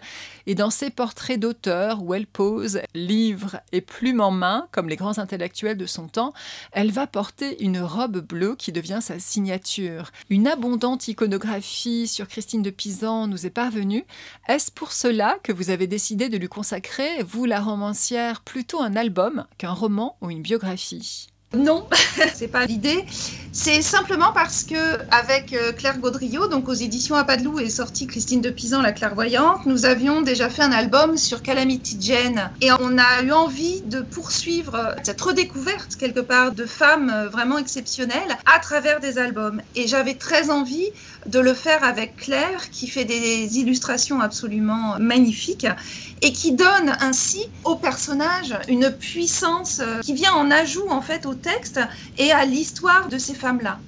et 0.45 0.55
dans 0.55 0.69
ses 0.69 0.89
portraits 0.89 1.39
d'auteur 1.39 2.01
où 2.03 2.13
elle 2.13 2.27
pose 2.27 2.81
livre 2.93 3.57
et 3.71 3.81
plume 3.81 4.21
en 4.21 4.31
main, 4.31 4.67
comme 4.71 4.86
les 4.87 4.95
grands 4.95 5.17
intellectuels 5.17 5.77
de 5.77 5.85
son 5.85 6.07
temps, 6.07 6.33
elle 6.71 6.91
va 6.91 7.07
porter 7.07 7.63
une 7.63 7.79
robe 7.79 8.19
bleue 8.19 8.55
qui 8.55 8.71
devient 8.71 8.99
sa 9.01 9.19
signature. 9.19 10.11
Une 10.29 10.47
abondante 10.47 11.07
iconographie 11.07 12.07
sur 12.07 12.27
Christine 12.27 12.61
de 12.61 12.69
Pisan 12.69 13.27
nous 13.27 13.45
est 13.45 13.51
parvenue. 13.51 14.05
Est-ce 14.47 14.71
pour 14.71 14.91
cela 14.91 15.37
que 15.43 15.51
vous 15.51 15.69
avez 15.69 15.87
décidé 15.87 16.29
de 16.29 16.37
lui 16.37 16.49
consacrer, 16.49 17.23
vous 17.23 17.45
la 17.45 17.61
romancière, 17.61 18.41
plutôt 18.41 18.81
un 18.81 18.95
album 18.95 19.45
qu'un 19.57 19.71
roman 19.71 20.17
ou 20.21 20.29
une 20.29 20.41
biographie? 20.41 21.27
Non, 21.55 21.87
c'est 22.35 22.49
pas 22.49 22.65
l'idée. 22.65 23.05
C'est 23.53 23.81
simplement 23.81 24.33
parce 24.33 24.63
que 24.63 24.99
avec 25.11 25.53
euh, 25.53 25.71
Claire 25.71 25.97
Gaudriot, 25.97 26.47
donc 26.47 26.67
aux 26.67 26.73
éditions 26.73 27.15
Apadlou 27.15 27.59
est 27.59 27.69
sortie 27.69 28.05
Christine 28.05 28.41
de 28.41 28.49
Pisan, 28.49 28.81
la 28.81 28.91
clairvoyante, 28.91 29.65
nous 29.65 29.85
avions 29.85 30.21
déjà 30.21 30.49
fait 30.49 30.61
un 30.61 30.73
album 30.73 31.17
sur 31.17 31.41
Calamity 31.41 31.97
Jane 31.99 32.51
et 32.61 32.71
on 32.73 32.97
a 32.97 33.23
eu 33.23 33.31
envie 33.31 33.81
de 33.81 34.01
poursuivre 34.01 34.95
cette 35.03 35.19
redécouverte 35.21 35.95
quelque 35.95 36.19
part 36.19 36.51
de 36.51 36.65
femmes 36.65 37.09
euh, 37.09 37.29
vraiment 37.29 37.57
exceptionnelles 37.57 38.37
à 38.45 38.59
travers 38.59 38.99
des 38.99 39.17
albums. 39.17 39.61
Et 39.75 39.87
j'avais 39.87 40.15
très 40.15 40.49
envie 40.49 40.89
de 41.25 41.39
le 41.39 41.53
faire 41.53 41.83
avec 41.83 42.17
Claire 42.17 42.69
qui 42.71 42.87
fait 42.87 43.05
des 43.05 43.57
illustrations 43.57 44.19
absolument 44.19 44.97
magnifiques 44.99 45.67
et 46.21 46.31
qui 46.31 46.51
donne 46.51 46.95
ainsi 46.99 47.49
au 47.63 47.75
personnage 47.75 48.57
une 48.67 48.91
puissance 48.91 49.79
euh, 49.81 50.01
qui 50.01 50.13
vient 50.13 50.33
en 50.33 50.51
ajout 50.51 50.87
en 50.89 51.01
fait 51.01 51.25
au 51.25 51.33
et 52.17 52.31
à 52.31 52.45
l'histoire 52.45 53.07
de 53.09 53.17
ces 53.17 53.33
femmes-là. 53.33 53.79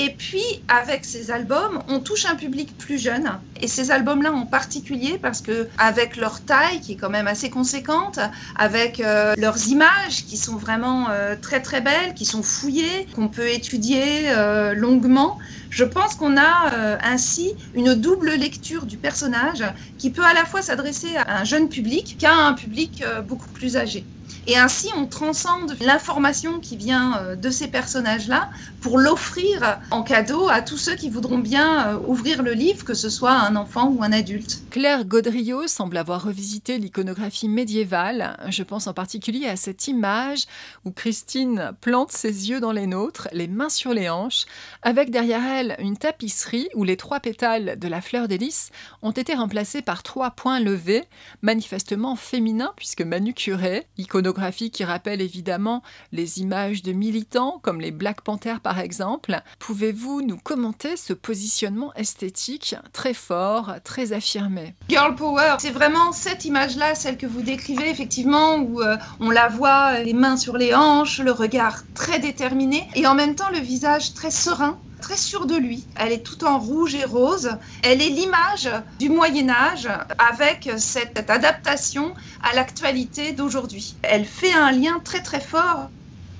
Et 0.00 0.10
puis, 0.10 0.44
avec 0.68 1.04
ces 1.04 1.32
albums, 1.32 1.82
on 1.88 1.98
touche 1.98 2.24
un 2.26 2.36
public 2.36 2.76
plus 2.78 2.98
jeune. 3.02 3.32
Et 3.60 3.66
ces 3.66 3.90
albums-là 3.90 4.32
en 4.32 4.46
particulier, 4.46 5.18
parce 5.20 5.40
que 5.40 5.66
avec 5.76 6.16
leur 6.16 6.40
taille, 6.44 6.80
qui 6.80 6.92
est 6.92 6.96
quand 6.96 7.10
même 7.10 7.26
assez 7.26 7.50
conséquente, 7.50 8.20
avec 8.54 9.00
euh, 9.00 9.34
leurs 9.36 9.66
images, 9.66 10.24
qui 10.28 10.36
sont 10.36 10.56
vraiment 10.56 11.10
euh, 11.10 11.34
très 11.40 11.60
très 11.60 11.80
belles, 11.80 12.14
qui 12.14 12.26
sont 12.26 12.44
fouillées, 12.44 13.08
qu'on 13.16 13.28
peut 13.28 13.48
étudier 13.48 14.32
longuement, 14.74 15.36
je 15.70 15.84
pense 15.84 16.14
qu'on 16.14 16.36
a 16.36 16.98
ainsi 17.02 17.52
une 17.74 17.94
double 17.94 18.30
lecture 18.30 18.86
du 18.86 18.96
personnage 18.98 19.64
qui 19.98 20.10
peut 20.10 20.24
à 20.24 20.32
la 20.32 20.44
fois 20.44 20.62
s'adresser 20.62 21.16
à 21.16 21.40
un 21.40 21.44
jeune 21.44 21.68
public 21.68 22.16
qu'à 22.18 22.34
un 22.34 22.52
public 22.52 23.02
beaucoup 23.26 23.48
plus 23.48 23.76
âgé. 23.76 24.04
Et 24.46 24.56
ainsi, 24.56 24.88
on 24.96 25.06
transcende 25.06 25.76
l'information 25.80 26.58
qui 26.60 26.76
vient 26.76 27.18
euh, 27.18 27.36
de 27.36 27.50
ces 27.50 27.68
personnages-là 27.68 28.50
pour 28.80 28.98
l'offrir 28.98 29.80
en 29.90 30.02
cadeau 30.02 30.48
à 30.48 30.62
tous 30.62 30.78
ceux 30.78 30.94
qui 30.94 31.10
voudront 31.10 31.38
bien 31.38 31.88
euh, 31.88 31.98
ouvrir 32.06 32.42
le 32.42 32.52
livre, 32.52 32.84
que 32.84 32.94
ce 32.94 33.10
soit 33.10 33.32
un 33.32 33.56
enfant 33.56 33.88
ou 33.88 34.02
un 34.02 34.12
adulte. 34.12 34.62
Claire 34.70 35.04
Gaudriot 35.04 35.66
semble 35.66 35.96
avoir 35.96 36.24
revisité 36.24 36.78
l'iconographie 36.78 37.48
médiévale. 37.48 38.36
Je 38.48 38.62
pense 38.62 38.86
en 38.86 38.94
particulier 38.94 39.46
à 39.46 39.56
cette 39.56 39.88
image 39.88 40.44
où 40.84 40.90
Christine 40.90 41.72
plante 41.80 42.12
ses 42.12 42.48
yeux 42.48 42.60
dans 42.60 42.72
les 42.72 42.86
nôtres, 42.86 43.28
les 43.32 43.48
mains 43.48 43.68
sur 43.68 43.92
les 43.92 44.08
hanches, 44.08 44.46
avec 44.82 45.10
derrière 45.10 45.44
elle 45.44 45.76
une 45.78 45.96
tapisserie 45.96 46.68
où 46.74 46.84
les 46.84 46.96
trois 46.96 47.20
pétales 47.20 47.78
de 47.78 47.88
la 47.88 48.00
fleur 48.00 48.28
d'hélice 48.28 48.70
ont 49.02 49.10
été 49.10 49.34
remplacés 49.34 49.82
par 49.82 50.02
trois 50.02 50.30
points 50.30 50.60
levés, 50.60 51.04
manifestement 51.42 52.16
féminins 52.16 52.72
puisque 52.76 53.02
manucurés, 53.02 53.86
iconographie 54.18 54.70
qui 54.70 54.84
rappelle 54.84 55.20
évidemment 55.20 55.82
les 56.12 56.40
images 56.40 56.82
de 56.82 56.92
militants 56.92 57.60
comme 57.62 57.80
les 57.80 57.92
Black 57.92 58.22
Panthers 58.22 58.60
par 58.60 58.80
exemple. 58.80 59.40
Pouvez-vous 59.60 60.22
nous 60.22 60.36
commenter 60.36 60.96
ce 60.96 61.12
positionnement 61.12 61.94
esthétique 61.94 62.74
très 62.92 63.14
fort, 63.14 63.74
très 63.84 64.12
affirmé? 64.12 64.74
Girl 64.88 65.14
Power, 65.14 65.56
c'est 65.58 65.70
vraiment 65.70 66.12
cette 66.12 66.44
image-là, 66.44 66.94
celle 66.94 67.16
que 67.16 67.26
vous 67.26 67.42
décrivez 67.42 67.88
effectivement, 67.88 68.56
où 68.56 68.82
euh, 68.82 68.96
on 69.20 69.30
la 69.30 69.48
voit 69.48 70.00
les 70.00 70.14
mains 70.14 70.36
sur 70.36 70.56
les 70.56 70.74
hanches, 70.74 71.20
le 71.20 71.32
regard 71.32 71.82
très 71.94 72.18
déterminé 72.18 72.88
et 72.96 73.06
en 73.06 73.14
même 73.14 73.36
temps 73.36 73.50
le 73.52 73.60
visage 73.60 74.14
très 74.14 74.30
serein 74.30 74.78
très 75.00 75.16
sûre 75.16 75.46
de 75.46 75.56
lui. 75.56 75.84
Elle 75.96 76.12
est 76.12 76.22
tout 76.22 76.44
en 76.44 76.58
rouge 76.58 76.94
et 76.94 77.04
rose. 77.04 77.50
Elle 77.82 78.02
est 78.02 78.08
l'image 78.08 78.70
du 78.98 79.08
Moyen 79.08 79.48
Âge 79.50 79.88
avec 80.18 80.70
cette 80.76 81.30
adaptation 81.30 82.14
à 82.42 82.54
l'actualité 82.54 83.32
d'aujourd'hui. 83.32 83.96
Elle 84.02 84.24
fait 84.24 84.52
un 84.52 84.72
lien 84.72 85.00
très 85.04 85.22
très 85.22 85.40
fort 85.40 85.88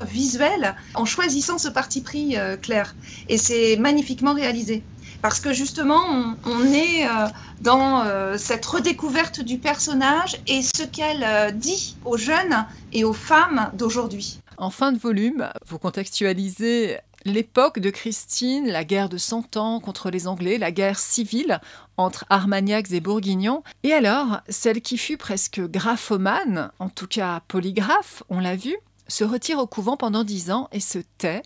visuel 0.04 0.74
en 0.94 1.04
choisissant 1.04 1.58
ce 1.58 1.68
parti 1.68 2.00
pris 2.00 2.36
euh, 2.36 2.56
clair. 2.56 2.94
Et 3.28 3.38
c'est 3.38 3.76
magnifiquement 3.76 4.34
réalisé. 4.34 4.82
Parce 5.22 5.40
que 5.40 5.52
justement, 5.52 6.36
on, 6.44 6.72
est 6.72 7.04
euh, 7.04 7.26
dans 7.60 8.02
euh, 8.02 8.36
cette 8.38 8.64
redécouverte 8.64 9.40
du 9.40 9.58
personnage 9.58 10.40
et 10.46 10.62
ce 10.62 10.84
qu'elle 10.84 11.56
dit 11.56 11.96
aux 12.04 12.16
jeunes 12.16 12.64
et 12.92 13.02
aux 13.02 13.12
femmes 13.12 13.70
d'aujourd'hui. 13.74 14.40
En 14.58 14.70
fin 14.70 14.92
de 14.92 14.98
volume, 14.98 15.48
vous 15.66 15.78
contextualisez 15.78 16.98
l'époque 17.24 17.78
de 17.78 17.90
Christine, 17.90 18.68
la 18.68 18.84
guerre 18.84 19.08
de 19.08 19.18
Cent 19.18 19.56
Ans 19.56 19.80
contre 19.80 20.10
les 20.10 20.26
Anglais, 20.26 20.58
la 20.58 20.72
guerre 20.72 20.98
civile 20.98 21.60
entre 21.96 22.24
Armagnacs 22.30 22.92
et 22.92 23.00
Bourguignons, 23.00 23.62
et 23.82 23.92
alors 23.92 24.40
celle 24.48 24.80
qui 24.80 24.98
fut 24.98 25.16
presque 25.16 25.60
graphomane, 25.60 26.70
en 26.78 26.88
tout 26.88 27.08
cas 27.08 27.40
polygraphe, 27.48 28.22
on 28.28 28.40
l'a 28.40 28.56
vu, 28.56 28.76
se 29.08 29.24
retire 29.24 29.58
au 29.58 29.66
couvent 29.66 29.96
pendant 29.96 30.22
dix 30.22 30.50
ans 30.50 30.68
et 30.72 30.80
se 30.80 30.98
tait, 31.18 31.42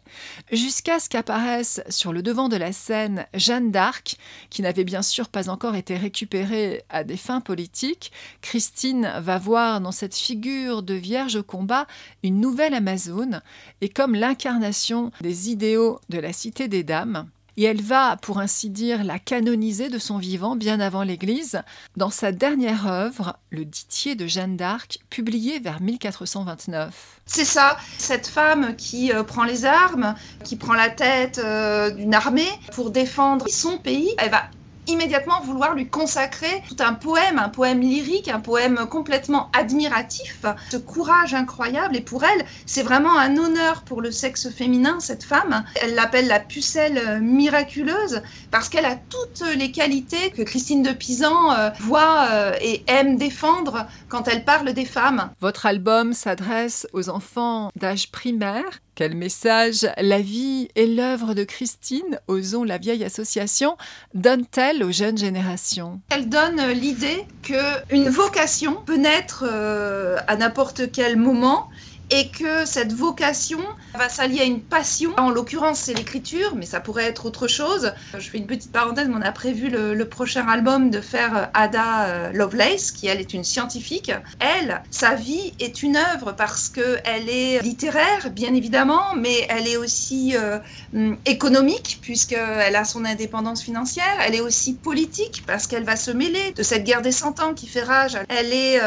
jusqu'à 0.50 0.98
ce 0.98 1.08
qu'apparaisse 1.08 1.80
sur 1.88 2.12
le 2.12 2.22
devant 2.22 2.48
de 2.48 2.56
la 2.56 2.72
scène 2.72 3.26
Jeanne 3.34 3.70
d'Arc, 3.70 4.16
qui 4.50 4.62
n'avait 4.62 4.84
bien 4.84 5.02
sûr 5.02 5.28
pas 5.28 5.48
encore 5.48 5.76
été 5.76 5.96
récupérée 5.96 6.82
à 6.88 7.04
des 7.04 7.16
fins 7.16 7.40
politiques. 7.40 8.12
Christine 8.40 9.12
va 9.20 9.38
voir 9.38 9.80
dans 9.80 9.92
cette 9.92 10.16
figure 10.16 10.82
de 10.82 10.94
Vierge 10.94 11.36
au 11.36 11.42
combat 11.42 11.86
une 12.22 12.40
nouvelle 12.40 12.74
Amazone, 12.74 13.42
et 13.80 13.88
comme 13.88 14.14
l'incarnation 14.14 15.12
des 15.20 15.50
idéaux 15.50 16.00
de 16.08 16.18
la 16.18 16.32
Cité 16.32 16.68
des 16.68 16.82
Dames, 16.82 17.28
et 17.56 17.64
elle 17.64 17.82
va, 17.82 18.16
pour 18.16 18.38
ainsi 18.38 18.70
dire, 18.70 19.04
la 19.04 19.18
canoniser 19.18 19.88
de 19.88 19.98
son 19.98 20.18
vivant 20.18 20.56
bien 20.56 20.80
avant 20.80 21.02
l'Église, 21.02 21.62
dans 21.96 22.10
sa 22.10 22.32
dernière 22.32 22.86
œuvre, 22.86 23.36
Le 23.50 23.64
Ditier 23.64 24.14
de 24.14 24.26
Jeanne 24.26 24.56
d'Arc, 24.56 24.98
publiée 25.10 25.58
vers 25.58 25.80
1429. 25.80 27.20
C'est 27.26 27.44
ça, 27.44 27.76
cette 27.98 28.26
femme 28.26 28.74
qui 28.76 29.12
euh, 29.12 29.22
prend 29.22 29.44
les 29.44 29.64
armes, 29.64 30.14
qui 30.44 30.56
prend 30.56 30.74
la 30.74 30.90
tête 30.90 31.38
euh, 31.38 31.90
d'une 31.90 32.14
armée 32.14 32.48
pour 32.72 32.90
défendre 32.90 33.48
son 33.48 33.78
pays, 33.78 34.14
elle 34.18 34.30
va 34.30 34.44
immédiatement 34.86 35.40
vouloir 35.42 35.74
lui 35.74 35.88
consacrer 35.88 36.62
tout 36.68 36.76
un 36.80 36.94
poème, 36.94 37.38
un 37.38 37.48
poème 37.48 37.80
lyrique, 37.80 38.28
un 38.28 38.40
poème 38.40 38.86
complètement 38.90 39.50
admiratif, 39.52 40.44
ce 40.70 40.76
courage 40.76 41.34
incroyable. 41.34 41.96
Et 41.96 42.00
pour 42.00 42.24
elle, 42.24 42.44
c'est 42.66 42.82
vraiment 42.82 43.18
un 43.18 43.36
honneur 43.36 43.82
pour 43.82 44.00
le 44.00 44.10
sexe 44.10 44.50
féminin, 44.50 44.98
cette 45.00 45.22
femme. 45.22 45.64
Elle 45.80 45.94
l'appelle 45.94 46.26
la 46.26 46.40
pucelle 46.40 47.20
miraculeuse 47.20 48.22
parce 48.50 48.68
qu'elle 48.68 48.84
a 48.84 48.96
toutes 48.96 49.44
les 49.56 49.70
qualités 49.70 50.30
que 50.30 50.42
Christine 50.42 50.82
de 50.82 50.92
Pisan 50.92 51.52
euh, 51.52 51.70
voit 51.80 52.28
euh, 52.30 52.52
et 52.60 52.84
aime 52.86 53.16
défendre 53.16 53.86
quand 54.08 54.28
elle 54.28 54.44
parle 54.44 54.72
des 54.72 54.84
femmes. 54.84 55.30
Votre 55.40 55.66
album 55.66 56.12
s'adresse 56.12 56.86
aux 56.92 57.08
enfants 57.08 57.70
d'âge 57.76 58.10
primaire 58.10 58.80
Quel 58.94 59.14
message 59.14 59.88
la 59.98 60.20
vie 60.20 60.68
et 60.74 60.86
l'œuvre 60.86 61.34
de 61.34 61.44
Christine, 61.44 62.20
Osons 62.28 62.64
la 62.64 62.78
vieille 62.78 63.04
association, 63.04 63.76
donne-t-elle 64.14 64.71
aux 64.80 64.92
jeunes 64.92 65.18
générations 65.18 66.00
Elle 66.10 66.28
donne 66.28 66.62
l'idée 66.70 67.26
qu'une 67.42 68.08
vocation 68.08 68.76
peut 68.86 68.96
naître 68.96 69.44
euh, 69.46 70.16
à 70.28 70.36
n'importe 70.36 70.92
quel 70.92 71.16
moment 71.16 71.68
et 72.12 72.28
que 72.28 72.66
cette 72.66 72.92
vocation 72.92 73.58
va 73.94 74.10
s'allier 74.10 74.42
à 74.42 74.44
une 74.44 74.60
passion. 74.60 75.12
En 75.16 75.30
l'occurrence, 75.30 75.80
c'est 75.80 75.94
l'écriture, 75.94 76.54
mais 76.54 76.66
ça 76.66 76.78
pourrait 76.78 77.06
être 77.06 77.24
autre 77.24 77.48
chose. 77.48 77.94
Je 78.16 78.28
fais 78.28 78.36
une 78.36 78.46
petite 78.46 78.70
parenthèse, 78.70 79.08
mais 79.08 79.16
on 79.16 79.22
a 79.22 79.32
prévu 79.32 79.70
le, 79.70 80.02
prochain 80.12 80.46
album 80.46 80.90
de 80.90 81.00
faire 81.00 81.36
euh, 81.36 81.44
Ada 81.54 82.04
euh, 82.04 82.32
Lovelace, 82.32 82.90
qui 82.90 83.06
elle 83.06 83.18
est 83.18 83.32
une 83.32 83.44
scientifique. 83.44 84.12
Elle, 84.40 84.82
sa 84.90 85.14
vie 85.14 85.54
est 85.58 85.82
une 85.82 85.96
œuvre 85.96 86.32
parce 86.32 86.68
qu'elle 86.68 87.30
est 87.30 87.62
littéraire, 87.62 88.28
bien 88.30 88.52
évidemment, 88.52 89.14
mais 89.16 89.46
elle 89.48 89.66
est 89.66 89.78
aussi 89.78 90.36
euh, 90.36 90.58
hum, 90.94 91.16
économique, 91.24 91.98
puisqu'elle 92.02 92.76
a 92.76 92.84
son 92.84 93.06
indépendance 93.06 93.62
financière. 93.62 94.18
Elle 94.20 94.34
est 94.34 94.42
aussi 94.42 94.74
politique, 94.74 95.44
parce 95.46 95.66
qu'elle 95.66 95.84
va 95.84 95.96
se 95.96 96.10
mêler 96.10 96.52
de 96.54 96.62
cette 96.62 96.84
guerre 96.84 97.00
des 97.00 97.12
cent 97.12 97.40
ans 97.40 97.54
qui 97.54 97.68
fait 97.68 97.84
rage. 97.84 98.18
Elle 98.28 98.52
est 98.52 98.80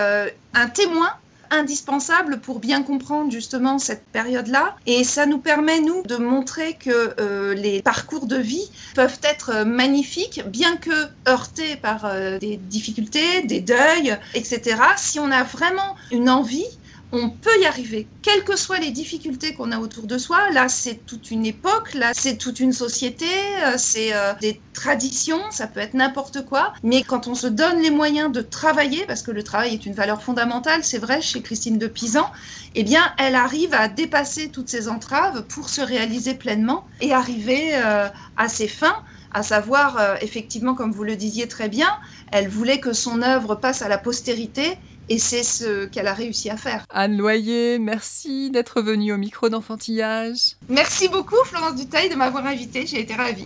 un 0.54 0.68
témoin 0.68 1.10
indispensable 1.52 2.40
pour 2.40 2.60
bien 2.60 2.84
comprendre 2.84 3.32
justement 3.32 3.80
cette 3.80 4.06
période-là. 4.06 4.76
Et 4.86 5.04
ça 5.04 5.26
nous 5.26 5.40
permet, 5.40 5.80
nous, 5.80 6.04
de 6.04 6.18
montrer 6.18 6.74
que 6.74 7.16
euh, 7.20 7.54
les 7.54 7.82
parcours 7.82 8.28
de 8.28 8.38
vie 8.38 8.70
peuvent 8.96 9.20
être 9.24 9.64
magnifiques, 9.66 10.42
bien 10.48 10.78
que 10.78 11.08
heurtés 11.28 11.76
par 11.76 12.06
euh, 12.06 12.38
des 12.40 12.58
difficultés, 12.58 13.44
des 13.44 13.62
deuils, 13.62 14.18
etc. 14.34 14.78
Si 14.98 15.20
on 15.20 15.32
a 15.32 15.44
vraiment 15.44 15.96
une 16.12 16.30
envie, 16.30 16.66
on 17.12 17.30
peut 17.30 17.62
y 17.62 17.66
arriver, 17.66 18.08
quelles 18.22 18.44
que 18.44 18.56
soient 18.56 18.80
les 18.80 18.92
difficultés 18.92 19.54
qu'on 19.54 19.72
a 19.72 19.80
autour 19.80 20.06
de 20.06 20.18
soi. 20.18 20.50
Là, 20.52 20.68
c'est 20.68 21.06
toute 21.06 21.32
une 21.32 21.46
époque, 21.46 21.94
là, 21.94 22.12
c'est 22.14 22.38
toute 22.38 22.60
une 22.60 22.74
société, 22.74 23.26
euh, 23.64 23.76
c'est 23.78 24.14
euh, 24.14 24.34
des 24.42 24.60
traditions, 24.74 25.40
ça 25.52 25.68
peut 25.68 25.80
être 25.80 25.94
n'importe 25.94 26.46
quoi. 26.46 26.74
Mais 26.84 27.04
quand 27.04 27.28
on 27.28 27.36
se 27.36 27.48
donne 27.48 27.82
les 27.82 27.92
moyens 27.92 28.32
de 28.32 28.42
travailler, 28.42 29.06
parce 29.06 29.22
que 29.22 29.32
le 29.32 29.44
travail 29.44 29.74
est 29.74 29.86
une 29.86 29.94
valeur 29.94 30.22
fondamentale, 30.22 30.84
c'est 30.84 30.98
vrai 30.98 31.22
chez 31.22 31.42
Christine 31.42 31.78
de 31.78 31.88
Pisan, 31.88 32.30
eh 32.74 32.84
bien, 32.84 33.04
elle 33.18 33.36
arrive 33.36 33.74
à 33.74 33.88
dépasser 33.88 34.50
toutes 34.50 34.70
ces 34.70 34.88
entraves 34.88 35.44
pour 35.44 35.70
se 35.70 35.82
réaliser 35.82 36.34
pleinement 36.34 36.86
et 37.02 37.14
arriver 37.14 37.76
euh, 37.76 38.10
à 38.38 38.50
ses 38.50 38.68
fins 38.68 39.04
à 39.32 39.44
savoir, 39.44 40.16
effectivement, 40.22 40.76
comme 40.76 40.94
vous 40.94 41.04
le 41.04 41.18
disiez 41.18 41.50
très 41.50 41.68
bien, 41.68 41.90
elle 42.32 42.48
voulait 42.48 42.80
que 42.80 42.94
son 42.94 43.22
œuvre 43.22 43.56
passe 43.56 43.82
à 43.82 43.90
la 43.90 43.98
postérité 43.98 44.78
et 45.10 45.20
c'est 45.20 45.44
ce 45.44 45.86
qu'elle 45.86 46.08
a 46.08 46.14
réussi 46.14 46.50
à 46.50 46.58
faire. 46.58 46.86
Anne 46.90 47.18
Loyer, 47.18 47.80
merci 47.80 48.52
d'être 48.52 48.82
venue 48.82 49.14
au 49.14 49.18
micro 49.18 49.50
d'enfantillage. 49.50 50.56
Merci 50.70 51.08
beaucoup 51.08 51.44
Florence 51.46 51.76
Dutaille 51.76 52.10
de 52.10 52.16
m'avoir 52.16 52.46
invitée, 52.46 52.86
j'ai 52.86 53.02
été 53.02 53.14
ravie. 53.14 53.46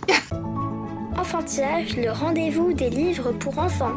Enfantillage, 1.16 1.96
le 1.96 2.10
rendez-vous 2.10 2.72
des 2.72 2.90
livres 2.90 3.32
pour 3.32 3.58
enfants. 3.58 3.96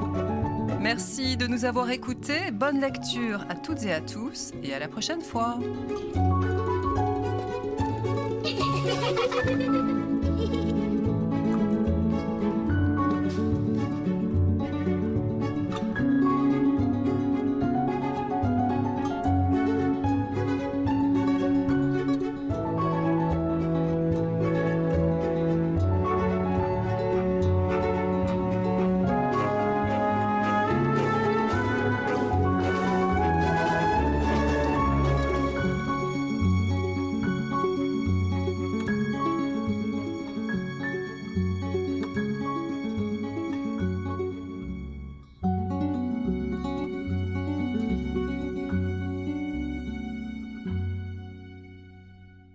Merci 0.81 1.37
de 1.37 1.47
nous 1.47 1.63
avoir 1.63 1.89
écoutés, 1.89 2.51
bonne 2.51 2.81
lecture 2.81 3.45
à 3.49 3.55
toutes 3.55 3.83
et 3.83 3.93
à 3.93 4.01
tous 4.01 4.51
et 4.63 4.73
à 4.73 4.79
la 4.79 4.89
prochaine 4.89 5.21
fois. 5.21 5.57